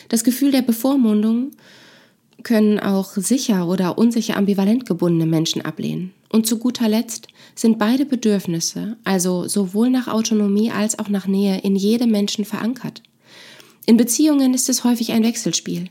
Das 0.09 0.23
Gefühl 0.23 0.51
der 0.51 0.61
Bevormundung 0.61 1.51
können 2.43 2.79
auch 2.79 3.11
sicher 3.15 3.67
oder 3.67 3.97
unsicher 3.97 4.37
ambivalent 4.37 4.85
gebundene 4.85 5.25
Menschen 5.25 5.61
ablehnen. 5.61 6.13
Und 6.29 6.47
zu 6.47 6.57
guter 6.57 6.87
Letzt 6.87 7.27
sind 7.55 7.77
beide 7.77 8.05
Bedürfnisse, 8.05 8.97
also 9.03 9.47
sowohl 9.47 9.89
nach 9.89 10.07
Autonomie 10.07 10.71
als 10.71 10.97
auch 10.97 11.09
nach 11.09 11.27
Nähe, 11.27 11.59
in 11.59 11.75
jedem 11.75 12.11
Menschen 12.11 12.45
verankert. 12.45 13.03
In 13.85 13.97
Beziehungen 13.97 14.53
ist 14.53 14.69
es 14.69 14.83
häufig 14.83 15.11
ein 15.11 15.23
Wechselspiel. 15.23 15.89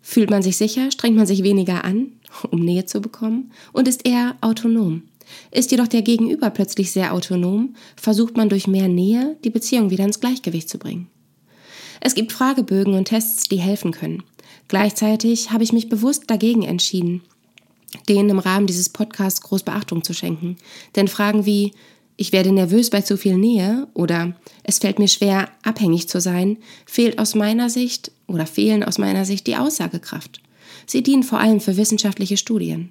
Fühlt 0.00 0.30
man 0.30 0.42
sich 0.42 0.56
sicher, 0.56 0.90
strengt 0.90 1.16
man 1.16 1.26
sich 1.26 1.42
weniger 1.42 1.84
an, 1.84 2.12
um 2.50 2.60
Nähe 2.60 2.86
zu 2.86 3.00
bekommen, 3.00 3.52
und 3.72 3.88
ist 3.88 4.06
eher 4.06 4.36
autonom. 4.40 5.02
Ist 5.50 5.70
jedoch 5.70 5.88
der 5.88 6.02
Gegenüber 6.02 6.50
plötzlich 6.50 6.92
sehr 6.92 7.12
autonom, 7.12 7.74
versucht 7.96 8.36
man 8.36 8.48
durch 8.48 8.66
mehr 8.66 8.88
Nähe 8.88 9.36
die 9.44 9.50
Beziehung 9.50 9.90
wieder 9.90 10.04
ins 10.04 10.20
Gleichgewicht 10.20 10.68
zu 10.68 10.78
bringen. 10.78 11.08
Es 12.00 12.14
gibt 12.14 12.32
Fragebögen 12.32 12.94
und 12.94 13.06
Tests, 13.06 13.44
die 13.44 13.56
helfen 13.56 13.92
können. 13.92 14.22
Gleichzeitig 14.68 15.50
habe 15.50 15.64
ich 15.64 15.72
mich 15.72 15.88
bewusst 15.88 16.24
dagegen 16.28 16.62
entschieden, 16.62 17.22
denen 18.08 18.30
im 18.30 18.38
Rahmen 18.38 18.66
dieses 18.66 18.88
Podcasts 18.88 19.40
groß 19.42 19.62
Beachtung 19.62 20.02
zu 20.02 20.14
schenken. 20.14 20.56
Denn 20.96 21.08
Fragen 21.08 21.46
wie 21.46 21.72
ich 22.16 22.32
werde 22.32 22.52
nervös 22.52 22.90
bei 22.90 23.00
zu 23.00 23.16
viel 23.16 23.36
Nähe 23.36 23.88
oder 23.92 24.36
es 24.62 24.78
fällt 24.78 24.98
mir 24.98 25.08
schwer, 25.08 25.48
abhängig 25.62 26.08
zu 26.08 26.20
sein, 26.20 26.58
fehlt 26.86 27.18
aus 27.18 27.34
meiner 27.34 27.70
Sicht 27.70 28.12
oder 28.28 28.46
fehlen 28.46 28.84
aus 28.84 28.98
meiner 28.98 29.24
Sicht 29.24 29.46
die 29.46 29.56
Aussagekraft. 29.56 30.40
Sie 30.86 31.02
dienen 31.02 31.24
vor 31.24 31.40
allem 31.40 31.60
für 31.60 31.76
wissenschaftliche 31.76 32.36
Studien. 32.36 32.90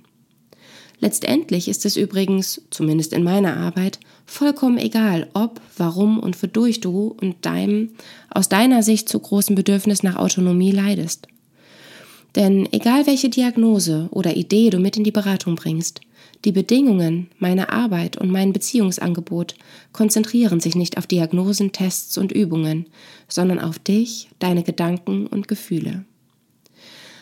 Letztendlich 1.00 1.68
ist 1.68 1.86
es 1.86 1.98
übrigens, 1.98 2.62
zumindest 2.70 3.14
in 3.14 3.24
meiner 3.24 3.58
Arbeit, 3.58 4.00
vollkommen 4.26 4.78
egal, 4.78 5.30
ob, 5.34 5.60
warum 5.78 6.20
und 6.20 6.42
wodurch 6.42 6.82
du 6.82 7.16
und 7.20 7.46
deinem 7.46 7.90
aus 8.30 8.50
deiner 8.50 8.84
Sicht 8.84 9.10
zu 9.10 9.20
großen 9.20 9.56
Bedürfnis 9.56 10.04
nach 10.04 10.16
Autonomie 10.16 10.72
leidest. 10.72 11.28
Denn 12.36 12.67
egal 12.72 13.06
welche 13.06 13.30
Diagnose 13.30 14.08
oder 14.12 14.36
Idee 14.36 14.69
du 14.69 14.80
mit 14.80 14.98
in 14.98 15.04
die 15.04 15.12
Beratung 15.12 15.56
bringst, 15.56 16.02
die 16.46 16.52
Bedingungen 16.52 17.30
meiner 17.38 17.72
Arbeit 17.72 18.17
und 18.17 18.32
mein 18.32 18.54
Beziehungsangebot 18.54 19.56
konzentrieren 19.93 20.60
sich 20.60 20.76
nicht 20.76 20.98
auf 20.98 21.08
Diagnosen, 21.08 21.72
Tests 21.72 22.17
und 22.17 22.32
Übungen, 22.32 22.88
sondern 23.30 23.60
auf 23.60 23.80
dich, 23.80 24.30
deine 24.39 24.63
Gedanken 24.63 25.28
und 25.28 25.48
Gefühle. 25.48 26.06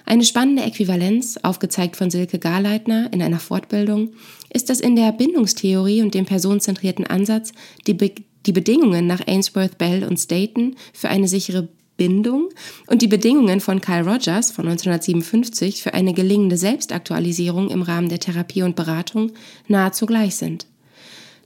Eine 0.06 0.26
spannende 0.26 0.64
Äquivalenz, 0.64 1.38
aufgezeigt 1.44 1.96
von 1.96 2.10
Silke 2.10 2.40
Garleitner 2.40 3.14
in 3.14 3.22
einer 3.22 3.40
Fortbildung, 3.40 4.14
ist, 4.52 4.70
dass 4.70 4.80
in 4.80 4.96
der 4.96 5.12
Bindungstheorie 5.12 6.02
und 6.02 6.16
dem 6.16 6.26
personenzentrierten 6.26 7.06
Ansatz 7.06 7.54
die, 7.86 7.94
Be 7.94 8.12
die 8.48 8.54
Bedingungen 8.54 9.06
nach 9.06 9.26
Ainsworth, 9.28 9.78
Bell 9.78 10.04
und 10.04 10.18
Staten 10.18 10.76
für 10.94 11.10
eine 11.10 11.28
sichere 11.28 11.68
Bindung 11.98 12.50
und 12.88 13.02
die 13.02 13.08
Bedingungen 13.08 13.60
von 13.60 13.82
Carl 13.82 14.08
Rogers 14.08 14.52
von 14.52 14.68
1957 14.68 15.84
für 15.84 15.94
eine 15.94 16.14
gelingende 16.14 16.58
Selbstaktualisierung 16.58 17.70
im 17.70 17.82
Rahmen 17.82 18.10
der 18.10 18.20
Therapie 18.20 18.64
und 18.64 18.76
Beratung 18.76 19.32
nahezu 19.68 20.06
gleich 20.06 20.36
sind. 20.36 20.66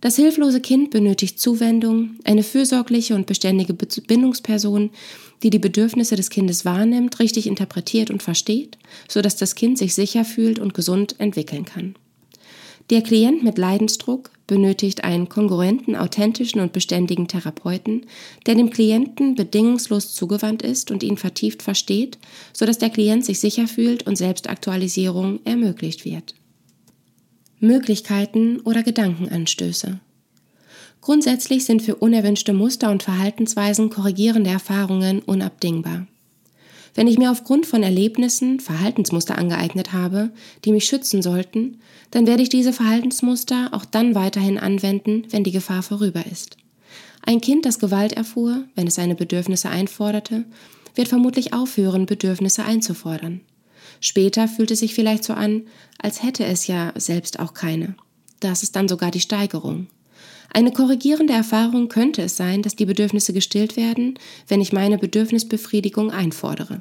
Das 0.01 0.17
hilflose 0.17 0.61
Kind 0.61 0.91
benötigt 0.91 1.39
Zuwendung, 1.39 2.19
eine 2.25 2.43
fürsorgliche 2.43 3.15
und 3.15 3.25
beständige 3.25 3.73
Bindungsperson, 3.73 4.91
die 5.41 5.49
die 5.49 5.59
Bedürfnisse 5.59 6.15
des 6.15 6.29
Kindes 6.29 6.63
wahrnimmt, 6.63 7.19
richtig 7.19 7.47
interpretiert 7.47 8.11
und 8.11 8.21
versteht, 8.21 8.77
sodass 9.07 9.35
das 9.35 9.55
Kind 9.55 9.77
sich 9.77 9.95
sicher 9.95 10.23
fühlt 10.23 10.59
und 10.59 10.73
gesund 10.73 11.19
entwickeln 11.19 11.65
kann. 11.65 11.95
Der 12.91 13.01
Klient 13.01 13.43
mit 13.43 13.57
Leidensdruck 13.57 14.29
benötigt 14.47 15.03
einen 15.03 15.29
kongruenten, 15.29 15.95
authentischen 15.95 16.61
und 16.61 16.73
beständigen 16.73 17.27
Therapeuten, 17.27 18.05
der 18.45 18.55
dem 18.55 18.69
Klienten 18.69 19.35
bedingungslos 19.35 20.13
zugewandt 20.13 20.61
ist 20.61 20.91
und 20.91 21.03
ihn 21.03 21.17
vertieft 21.17 21.63
versteht, 21.63 22.17
sodass 22.53 22.77
der 22.77 22.89
Klient 22.89 23.25
sich 23.25 23.39
sicher 23.39 23.67
fühlt 23.67 24.05
und 24.07 24.17
Selbstaktualisierung 24.17 25.39
ermöglicht 25.45 26.05
wird. 26.05 26.35
Möglichkeiten 27.59 28.59
oder 28.61 28.83
Gedankenanstöße. 28.83 29.99
Grundsätzlich 31.01 31.65
sind 31.65 31.81
für 31.81 31.95
unerwünschte 31.95 32.53
Muster 32.53 32.89
und 32.89 33.03
Verhaltensweisen 33.03 33.89
korrigierende 33.89 34.49
Erfahrungen 34.49 35.19
unabdingbar. 35.19 36.07
Wenn 36.95 37.07
ich 37.07 37.17
mir 37.17 37.29
aufgrund 37.29 37.65
von 37.65 37.83
Erlebnissen 37.83 38.61
Verhaltensmuster 38.61 39.37
angeeignet 39.37 39.91
habe, 39.91 40.31
die 40.63 40.71
mich 40.71 40.85
schützen 40.85 41.21
sollten, 41.21 41.81
dann 42.11 42.25
werde 42.25 42.41
ich 42.41 42.49
diese 42.49 42.71
Verhaltensmuster 42.71 43.69
auch 43.73 43.83
dann 43.83 44.15
weiterhin 44.15 44.57
anwenden, 44.57 45.27
wenn 45.29 45.43
die 45.43 45.51
Gefahr 45.51 45.83
vorüber 45.83 46.25
ist. 46.25 46.55
Ein 47.21 47.41
Kind, 47.41 47.65
das 47.65 47.79
Gewalt 47.79 48.13
erfuhr, 48.13 48.63
wenn 48.75 48.87
es 48.87 48.95
seine 48.95 49.15
Bedürfnisse 49.15 49.69
einforderte, 49.69 50.45
wird 50.95 51.09
vermutlich 51.09 51.53
aufhören, 51.53 52.05
Bedürfnisse 52.05 52.63
einzufordern. 52.63 53.41
Später 53.99 54.47
fühlt 54.47 54.71
es 54.71 54.79
sich 54.79 54.93
vielleicht 54.93 55.25
so 55.25 55.33
an, 55.33 55.63
als 55.99 56.23
hätte 56.23 56.45
es 56.45 56.67
ja 56.67 56.93
selbst 56.95 57.39
auch 57.39 57.53
keine. 57.53 57.95
Das 58.39 58.63
ist 58.63 58.75
dann 58.75 58.87
sogar 58.87 59.11
die 59.11 59.19
Steigerung. 59.19 59.87
Eine 60.55 60.71
korrigierende 60.71 61.33
Erfahrung 61.33 61.89
könnte 61.89 62.21
es 62.21 62.37
sein, 62.37 62.61
dass 62.61 62.77
die 62.77 62.85
Bedürfnisse 62.85 63.33
gestillt 63.33 63.75
werden, 63.75 64.17
wenn 64.47 64.61
ich 64.61 64.71
meine 64.71 64.97
Bedürfnisbefriedigung 64.97 66.11
einfordere. 66.11 66.79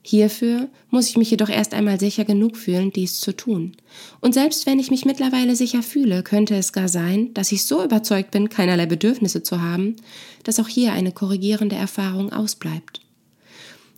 Hierfür 0.00 0.68
muss 0.90 1.08
ich 1.08 1.16
mich 1.16 1.28
jedoch 1.28 1.48
erst 1.48 1.74
einmal 1.74 1.98
sicher 1.98 2.24
genug 2.24 2.56
fühlen, 2.56 2.92
dies 2.92 3.18
zu 3.18 3.32
tun. 3.32 3.72
Und 4.20 4.34
selbst 4.34 4.64
wenn 4.64 4.78
ich 4.78 4.92
mich 4.92 5.04
mittlerweile 5.04 5.56
sicher 5.56 5.82
fühle, 5.82 6.22
könnte 6.22 6.54
es 6.54 6.72
gar 6.72 6.86
sein, 6.86 7.34
dass 7.34 7.50
ich 7.50 7.64
so 7.64 7.82
überzeugt 7.82 8.30
bin, 8.30 8.48
keinerlei 8.48 8.86
Bedürfnisse 8.86 9.42
zu 9.42 9.60
haben, 9.60 9.96
dass 10.44 10.60
auch 10.60 10.68
hier 10.68 10.92
eine 10.92 11.10
korrigierende 11.10 11.74
Erfahrung 11.74 12.32
ausbleibt. 12.32 13.00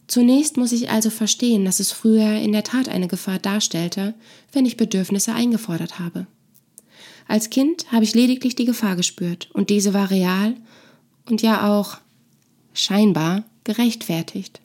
Zunächst 0.06 0.56
muss 0.56 0.72
ich 0.72 0.88
also 0.88 1.10
verstehen, 1.10 1.66
dass 1.66 1.80
es 1.80 1.92
früher 1.92 2.36
in 2.36 2.52
der 2.52 2.64
Tat 2.64 2.88
eine 2.88 3.08
Gefahr 3.08 3.40
darstellte, 3.40 4.14
wenn 4.52 4.64
ich 4.64 4.78
Bedürfnisse 4.78 5.34
eingefordert 5.34 5.98
habe. 5.98 6.26
Als 7.28 7.50
Kind 7.50 7.90
habe 7.90 8.04
ich 8.04 8.14
lediglich 8.14 8.54
die 8.54 8.64
Gefahr 8.64 8.96
gespürt 8.96 9.48
und 9.52 9.70
diese 9.70 9.94
war 9.94 10.10
real 10.10 10.54
und 11.28 11.42
ja 11.42 11.68
auch 11.68 11.98
scheinbar 12.72 13.44
gerechtfertigt, 13.64 14.60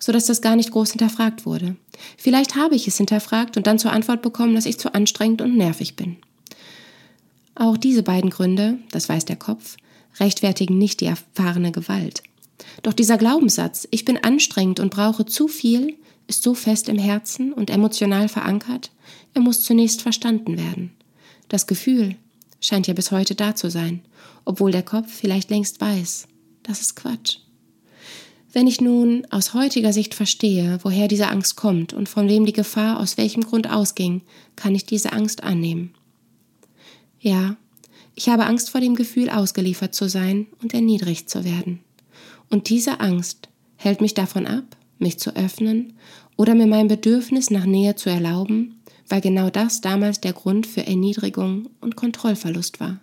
so 0.00 0.12
dass 0.12 0.26
das 0.26 0.40
gar 0.40 0.56
nicht 0.56 0.70
groß 0.70 0.92
hinterfragt 0.92 1.44
wurde. 1.44 1.76
Vielleicht 2.16 2.54
habe 2.56 2.74
ich 2.74 2.88
es 2.88 2.96
hinterfragt 2.96 3.56
und 3.56 3.66
dann 3.66 3.78
zur 3.78 3.92
Antwort 3.92 4.22
bekommen, 4.22 4.54
dass 4.54 4.66
ich 4.66 4.78
zu 4.78 4.94
anstrengend 4.94 5.42
und 5.42 5.56
nervig 5.56 5.96
bin. 5.96 6.16
Auch 7.54 7.76
diese 7.76 8.02
beiden 8.02 8.30
Gründe, 8.30 8.78
das 8.90 9.08
weiß 9.08 9.26
der 9.26 9.36
Kopf, 9.36 9.76
rechtfertigen 10.18 10.78
nicht 10.78 11.00
die 11.00 11.06
erfahrene 11.06 11.70
Gewalt. 11.70 12.22
Doch 12.82 12.92
dieser 12.92 13.18
Glaubenssatz, 13.18 13.86
ich 13.90 14.04
bin 14.04 14.22
anstrengend 14.22 14.80
und 14.80 14.90
brauche 14.90 15.26
zu 15.26 15.48
viel, 15.48 15.96
ist 16.26 16.42
so 16.42 16.54
fest 16.54 16.88
im 16.88 16.98
Herzen 16.98 17.52
und 17.52 17.70
emotional 17.70 18.28
verankert, 18.28 18.90
er 19.34 19.42
muss 19.42 19.62
zunächst 19.62 20.02
verstanden 20.02 20.56
werden. 20.56 20.92
Das 21.48 21.66
Gefühl 21.66 22.16
scheint 22.60 22.86
ja 22.86 22.94
bis 22.94 23.10
heute 23.10 23.34
da 23.34 23.54
zu 23.54 23.70
sein, 23.70 24.02
obwohl 24.44 24.72
der 24.72 24.82
Kopf 24.82 25.12
vielleicht 25.12 25.50
längst 25.50 25.80
weiß, 25.80 26.28
das 26.62 26.80
ist 26.80 26.96
Quatsch. 26.96 27.38
Wenn 28.52 28.66
ich 28.68 28.80
nun 28.80 29.26
aus 29.30 29.52
heutiger 29.52 29.92
Sicht 29.92 30.14
verstehe, 30.14 30.78
woher 30.82 31.08
diese 31.08 31.28
Angst 31.28 31.56
kommt 31.56 31.92
und 31.92 32.08
von 32.08 32.28
wem 32.28 32.46
die 32.46 32.52
Gefahr 32.52 33.00
aus 33.00 33.16
welchem 33.16 33.42
Grund 33.42 33.68
ausging, 33.68 34.22
kann 34.54 34.74
ich 34.74 34.86
diese 34.86 35.12
Angst 35.12 35.42
annehmen. 35.42 35.92
Ja, 37.20 37.56
ich 38.14 38.28
habe 38.28 38.46
Angst 38.46 38.70
vor 38.70 38.80
dem 38.80 38.94
Gefühl, 38.94 39.28
ausgeliefert 39.28 39.94
zu 39.94 40.08
sein 40.08 40.46
und 40.62 40.72
erniedrigt 40.72 41.28
zu 41.28 41.44
werden. 41.44 41.80
Und 42.48 42.68
diese 42.68 43.00
Angst 43.00 43.48
hält 43.76 44.00
mich 44.00 44.14
davon 44.14 44.46
ab, 44.46 44.76
mich 44.98 45.18
zu 45.18 45.34
öffnen 45.34 45.94
oder 46.36 46.54
mir 46.54 46.68
mein 46.68 46.86
Bedürfnis 46.86 47.50
nach 47.50 47.66
Nähe 47.66 47.96
zu 47.96 48.08
erlauben, 48.08 48.73
weil 49.08 49.20
genau 49.20 49.50
das 49.50 49.80
damals 49.80 50.20
der 50.20 50.32
Grund 50.32 50.66
für 50.66 50.86
Erniedrigung 50.86 51.68
und 51.80 51.96
Kontrollverlust 51.96 52.80
war. 52.80 53.00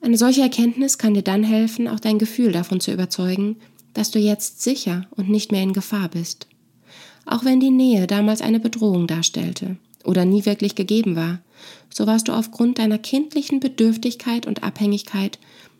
Eine 0.00 0.18
solche 0.18 0.42
Erkenntnis 0.42 0.98
kann 0.98 1.14
dir 1.14 1.22
dann 1.22 1.42
helfen, 1.42 1.88
auch 1.88 2.00
dein 2.00 2.18
Gefühl 2.18 2.52
davon 2.52 2.80
zu 2.80 2.92
überzeugen, 2.92 3.56
dass 3.94 4.10
du 4.10 4.18
jetzt 4.18 4.62
sicher 4.62 5.06
und 5.12 5.30
nicht 5.30 5.50
mehr 5.50 5.62
in 5.62 5.72
Gefahr 5.72 6.08
bist. 6.08 6.46
Auch 7.24 7.44
wenn 7.44 7.58
die 7.58 7.70
Nähe 7.70 8.06
damals 8.06 8.42
eine 8.42 8.60
Bedrohung 8.60 9.06
darstellte 9.06 9.76
oder 10.04 10.26
nie 10.26 10.44
wirklich 10.44 10.74
gegeben 10.74 11.16
war, 11.16 11.40
so 11.88 12.06
warst 12.06 12.28
du 12.28 12.32
aufgrund 12.32 12.78
deiner 12.78 12.98
kindlichen 12.98 13.60
Bedürftigkeit 13.60 14.46
und 14.46 14.62
Abhängigkeit 14.62 15.38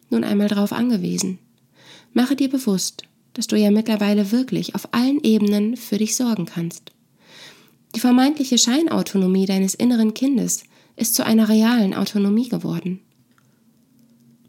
nun 0.08 0.24
einmal 0.24 0.48
darauf 0.48 0.72
angewiesen. 0.72 1.38
Mache 2.14 2.36
dir 2.36 2.48
bewusst, 2.48 3.02
dass 3.34 3.48
du 3.48 3.56
ja 3.56 3.70
mittlerweile 3.70 4.32
wirklich 4.32 4.74
auf 4.74 4.88
allen 4.92 5.20
Ebenen 5.22 5.76
für 5.76 5.98
dich 5.98 6.16
sorgen 6.16 6.46
kannst. 6.46 6.93
Die 7.94 8.00
vermeintliche 8.00 8.58
Scheinautonomie 8.58 9.46
deines 9.46 9.74
inneren 9.74 10.14
Kindes 10.14 10.64
ist 10.96 11.14
zu 11.14 11.24
einer 11.24 11.48
realen 11.48 11.94
Autonomie 11.94 12.48
geworden. 12.48 13.00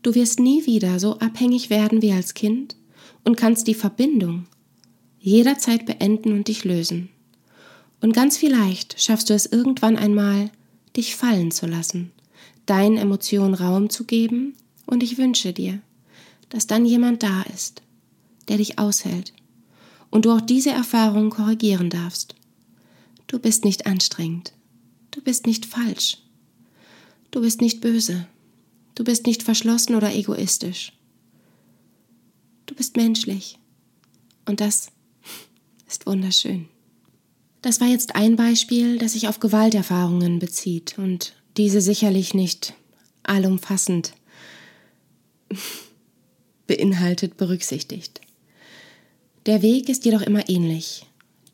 Du 0.01 0.15
wirst 0.15 0.39
nie 0.39 0.65
wieder 0.65 0.99
so 0.99 1.19
abhängig 1.19 1.69
werden 1.69 2.01
wie 2.01 2.11
als 2.11 2.33
Kind 2.33 2.75
und 3.23 3.37
kannst 3.37 3.67
die 3.67 3.73
Verbindung 3.73 4.45
jederzeit 5.19 5.85
beenden 5.85 6.33
und 6.33 6.47
dich 6.47 6.63
lösen. 6.63 7.09
Und 8.01 8.13
ganz 8.13 8.37
vielleicht 8.37 9.01
schaffst 9.01 9.29
du 9.29 9.33
es 9.33 9.47
irgendwann 9.47 9.97
einmal, 9.97 10.51
dich 10.95 11.15
fallen 11.15 11.51
zu 11.51 11.65
lassen, 11.65 12.11
deinen 12.65 12.97
Emotionen 12.97 13.55
Raum 13.55 13.89
zu 13.89 14.05
geben, 14.05 14.53
und 14.87 15.01
ich 15.01 15.17
wünsche 15.17 15.51
dir, 15.51 15.79
dass 16.49 16.67
dann 16.67 16.85
jemand 16.85 17.23
da 17.23 17.41
ist, 17.53 17.81
der 18.47 18.57
dich 18.57 18.77
aushält 18.77 19.33
und 20.11 20.25
du 20.25 20.31
auch 20.31 20.41
diese 20.41 20.69
Erfahrung 20.69 21.31
korrigieren 21.31 21.89
darfst. 21.89 22.35
Du 23.27 23.39
bist 23.39 23.65
nicht 23.65 23.85
anstrengend. 23.85 24.53
Du 25.11 25.21
bist 25.21 25.47
nicht 25.47 25.65
falsch. 25.65 26.17
Du 27.31 27.41
bist 27.41 27.61
nicht 27.61 27.81
böse. 27.81 28.27
Du 28.95 29.03
bist 29.03 29.25
nicht 29.25 29.43
verschlossen 29.43 29.95
oder 29.95 30.13
egoistisch. 30.13 30.93
Du 32.65 32.75
bist 32.75 32.95
menschlich. 32.95 33.57
Und 34.45 34.61
das 34.61 34.91
ist 35.87 36.05
wunderschön. 36.05 36.67
Das 37.61 37.81
war 37.81 37.87
jetzt 37.87 38.15
ein 38.15 38.35
Beispiel, 38.35 38.99
das 38.99 39.13
sich 39.13 39.27
auf 39.27 39.39
Gewalterfahrungen 39.39 40.39
bezieht 40.39 40.99
und 40.99 41.33
diese 41.57 41.81
sicherlich 41.81 42.33
nicht 42.33 42.75
allumfassend 43.23 44.13
beinhaltet 46.67 47.37
berücksichtigt. 47.37 48.21
Der 49.45 49.61
Weg 49.61 49.89
ist 49.89 50.05
jedoch 50.05 50.21
immer 50.21 50.47
ähnlich. 50.47 51.05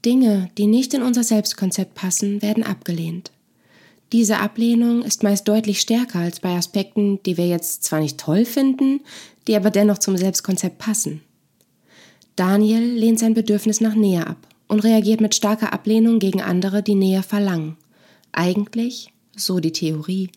Dinge, 0.05 0.49
die 0.57 0.67
nicht 0.67 0.93
in 0.93 1.03
unser 1.03 1.23
Selbstkonzept 1.23 1.93
passen, 1.93 2.41
werden 2.41 2.63
abgelehnt. 2.63 3.31
Diese 4.11 4.39
Ablehnung 4.39 5.03
ist 5.03 5.23
meist 5.23 5.47
deutlich 5.47 5.79
stärker 5.79 6.19
als 6.19 6.39
bei 6.39 6.49
Aspekten, 6.55 7.21
die 7.23 7.37
wir 7.37 7.47
jetzt 7.47 7.83
zwar 7.83 8.01
nicht 8.01 8.17
toll 8.17 8.45
finden, 8.45 9.01
die 9.47 9.55
aber 9.55 9.69
dennoch 9.69 9.99
zum 9.99 10.17
Selbstkonzept 10.17 10.79
passen. 10.79 11.21
Daniel 12.35 12.83
lehnt 12.83 13.19
sein 13.19 13.33
Bedürfnis 13.33 13.79
nach 13.79 13.95
Nähe 13.95 14.25
ab 14.27 14.47
und 14.67 14.83
reagiert 14.83 15.21
mit 15.21 15.35
starker 15.35 15.71
Ablehnung 15.71 16.19
gegen 16.19 16.41
andere, 16.41 16.81
die 16.81 16.95
Nähe 16.95 17.23
verlangen. 17.23 17.77
Eigentlich, 18.31 19.13
so 19.35 19.59
die 19.59 19.71
Theorie, 19.71 20.29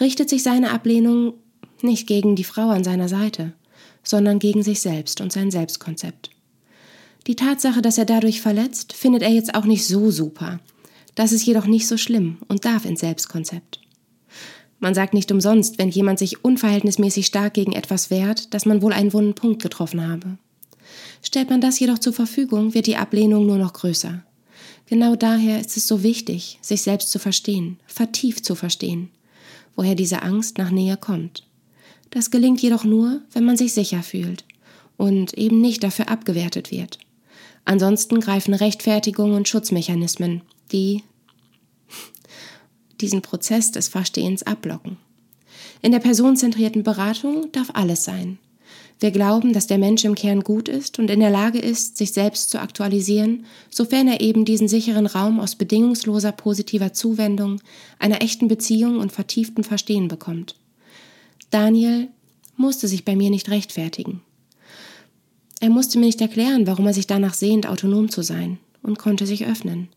richtet 0.00 0.28
sich 0.28 0.42
seine 0.42 0.70
Ablehnung 0.70 1.34
nicht 1.82 2.06
gegen 2.06 2.36
die 2.36 2.44
Frau 2.44 2.68
an 2.68 2.84
seiner 2.84 3.08
Seite, 3.08 3.52
sondern 4.02 4.38
gegen 4.38 4.62
sich 4.62 4.80
selbst 4.80 5.20
und 5.20 5.32
sein 5.32 5.50
Selbstkonzept. 5.50 6.30
Die 7.26 7.36
Tatsache, 7.36 7.82
dass 7.82 7.98
er 7.98 8.06
dadurch 8.06 8.40
verletzt, 8.40 8.92
findet 8.92 9.22
er 9.22 9.30
jetzt 9.30 9.54
auch 9.54 9.64
nicht 9.64 9.86
so 9.86 10.10
super. 10.10 10.60
Das 11.14 11.32
ist 11.32 11.44
jedoch 11.44 11.66
nicht 11.66 11.86
so 11.86 11.96
schlimm 11.96 12.38
und 12.48 12.64
darf 12.64 12.84
ins 12.84 13.00
Selbstkonzept. 13.00 13.80
Man 14.78 14.94
sagt 14.94 15.12
nicht 15.12 15.30
umsonst, 15.30 15.78
wenn 15.78 15.90
jemand 15.90 16.18
sich 16.18 16.42
unverhältnismäßig 16.42 17.26
stark 17.26 17.54
gegen 17.54 17.72
etwas 17.72 18.10
wehrt, 18.10 18.54
dass 18.54 18.64
man 18.64 18.80
wohl 18.80 18.94
einen 18.94 19.12
wunden 19.12 19.34
Punkt 19.34 19.62
getroffen 19.62 20.06
habe. 20.06 20.38
Stellt 21.22 21.50
man 21.50 21.60
das 21.60 21.78
jedoch 21.78 21.98
zur 21.98 22.14
Verfügung, 22.14 22.72
wird 22.72 22.86
die 22.86 22.96
Ablehnung 22.96 23.46
nur 23.46 23.58
noch 23.58 23.74
größer. 23.74 24.24
Genau 24.86 25.14
daher 25.14 25.60
ist 25.60 25.76
es 25.76 25.86
so 25.86 26.02
wichtig, 26.02 26.58
sich 26.62 26.80
selbst 26.80 27.10
zu 27.10 27.18
verstehen, 27.18 27.78
vertieft 27.86 28.44
zu 28.44 28.54
verstehen, 28.54 29.10
woher 29.76 29.94
diese 29.94 30.22
Angst 30.22 30.56
nach 30.56 30.70
Nähe 30.70 30.96
kommt. 30.96 31.46
Das 32.08 32.30
gelingt 32.30 32.60
jedoch 32.62 32.84
nur, 32.84 33.20
wenn 33.32 33.44
man 33.44 33.58
sich 33.58 33.74
sicher 33.74 34.02
fühlt 34.02 34.44
und 34.96 35.34
eben 35.34 35.60
nicht 35.60 35.84
dafür 35.84 36.08
abgewertet 36.08 36.70
wird. 36.70 36.98
Ansonsten 37.64 38.20
greifen 38.20 38.54
Rechtfertigungen 38.54 39.34
und 39.34 39.48
Schutzmechanismen, 39.48 40.42
die 40.72 41.04
diesen 43.00 43.22
Prozess 43.22 43.72
des 43.72 43.88
Verstehens 43.88 44.42
ablocken. 44.42 44.98
In 45.82 45.92
der 45.92 46.00
personenzentrierten 46.00 46.82
Beratung 46.82 47.50
darf 47.52 47.70
alles 47.74 48.04
sein. 48.04 48.38
Wir 49.00 49.10
glauben, 49.12 49.54
dass 49.54 49.66
der 49.66 49.78
Mensch 49.78 50.04
im 50.04 50.14
Kern 50.14 50.42
gut 50.42 50.68
ist 50.68 50.98
und 50.98 51.10
in 51.10 51.20
der 51.20 51.30
Lage 51.30 51.58
ist, 51.58 51.96
sich 51.96 52.12
selbst 52.12 52.50
zu 52.50 52.60
aktualisieren, 52.60 53.46
sofern 53.70 54.06
er 54.08 54.20
eben 54.20 54.44
diesen 54.44 54.68
sicheren 54.68 55.06
Raum 55.06 55.40
aus 55.40 55.54
bedingungsloser 55.56 56.32
positiver 56.32 56.92
Zuwendung, 56.92 57.62
einer 57.98 58.20
echten 58.20 58.46
Beziehung 58.46 58.98
und 58.98 59.10
vertieftem 59.10 59.64
Verstehen 59.64 60.08
bekommt. 60.08 60.54
Daniel 61.50 62.08
musste 62.56 62.88
sich 62.88 63.06
bei 63.06 63.16
mir 63.16 63.30
nicht 63.30 63.48
rechtfertigen. 63.48 64.20
Er 65.60 65.70
musste 65.70 65.98
mir 65.98 66.06
nicht 66.06 66.20
erklären, 66.20 66.66
warum 66.66 66.86
er 66.86 66.94
sich 66.94 67.06
danach 67.06 67.34
sehnt, 67.34 67.66
autonom 67.66 68.08
zu 68.08 68.22
sein, 68.22 68.58
und 68.82 68.98
konnte 68.98 69.26
sich 69.26 69.46
öffnen. 69.46 69.88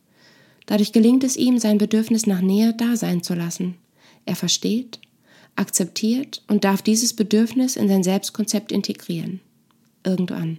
Dadurch 0.65 0.91
gelingt 0.91 1.23
es 1.23 1.37
ihm, 1.37 1.57
sein 1.57 1.77
Bedürfnis 1.77 2.27
nach 2.27 2.41
Nähe 2.41 2.73
da 2.73 2.95
sein 2.95 3.23
zu 3.23 3.33
lassen. 3.33 3.75
Er 4.25 4.35
versteht, 4.35 4.99
akzeptiert 5.55 6.43
und 6.47 6.63
darf 6.63 6.81
dieses 6.81 7.13
Bedürfnis 7.13 7.75
in 7.75 7.87
sein 7.87 8.03
Selbstkonzept 8.03 8.71
integrieren. 8.71 9.39
Irgendwann. 10.03 10.57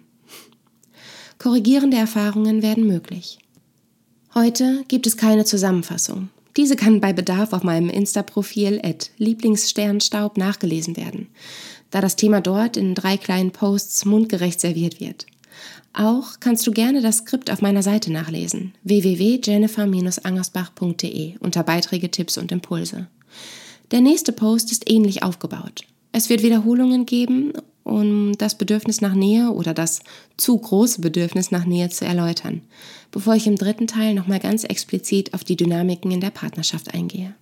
Korrigierende 1.39 1.97
Erfahrungen 1.97 2.63
werden 2.63 2.87
möglich. 2.87 3.39
Heute 4.35 4.85
gibt 4.89 5.07
es 5.07 5.17
keine 5.17 5.45
Zusammenfassung. 5.45 6.31
Diese 6.57 6.77
kann 6.77 7.01
bei 7.01 7.13
Bedarf 7.13 7.53
auf 7.53 7.65
meinem 7.65 7.89
Insta-Profil 7.89 8.81
at 8.85 9.11
Lieblingssternstaub 9.19 10.39
nachgelesen 10.39 10.97
werden, 10.97 11.29
da 11.95 12.01
das 12.01 12.17
Thema 12.17 12.41
dort 12.41 12.77
in 12.77 12.97
drei 12.97 13.17
kleinen 13.17 13.53
Posts 13.53 14.05
mundgerecht 14.05 14.61
serviert 14.61 14.99
wird. 14.99 15.27
Auch 15.93 16.41
kannst 16.41 16.67
du 16.67 16.73
gerne 16.73 17.01
das 17.01 17.19
Skript 17.19 17.53
auf 17.53 17.63
meiner 17.63 17.85
Seite 17.85 18.11
nachlesen, 18.11 18.75
www.jennifer-angersbach.de 18.83 21.37
unter 21.39 21.63
Beiträge, 21.63 22.11
Tipps 22.11 22.37
und 22.37 22.51
Impulse. 22.51 23.07
Der 23.93 24.01
nächste 24.01 24.33
Post 24.33 24.73
ist 24.73 24.91
ähnlich 24.91 25.23
aufgebaut. 25.23 25.85
Es 26.11 26.29
wird 26.29 26.43
Wiederholungen 26.43 27.07
geben, 27.07 27.53
um 27.85 28.37
das 28.39 28.59
Bedürfnis 28.59 29.01
nach 29.01 29.15
Nähe 29.15 29.53
oder 29.53 29.73
das 29.73 30.01
zu 30.37 30.59
große 30.59 31.01
Bedürfnis 31.01 31.53
nach 31.53 31.65
Nähe 31.65 31.91
zu 31.91 32.05
erläutern, 32.05 32.63
bevor 33.13 33.37
ich 33.37 33.47
im 33.47 33.55
dritten 33.55 33.87
Teil 33.87 34.15
nochmal 34.15 34.41
ganz 34.41 34.65
explizit 34.65 35.33
auf 35.33 35.45
die 35.45 35.55
Dynamiken 35.55 36.11
in 36.11 36.21
der 36.21 36.31
Partnerschaft 36.31 36.93
eingehe. 36.93 37.37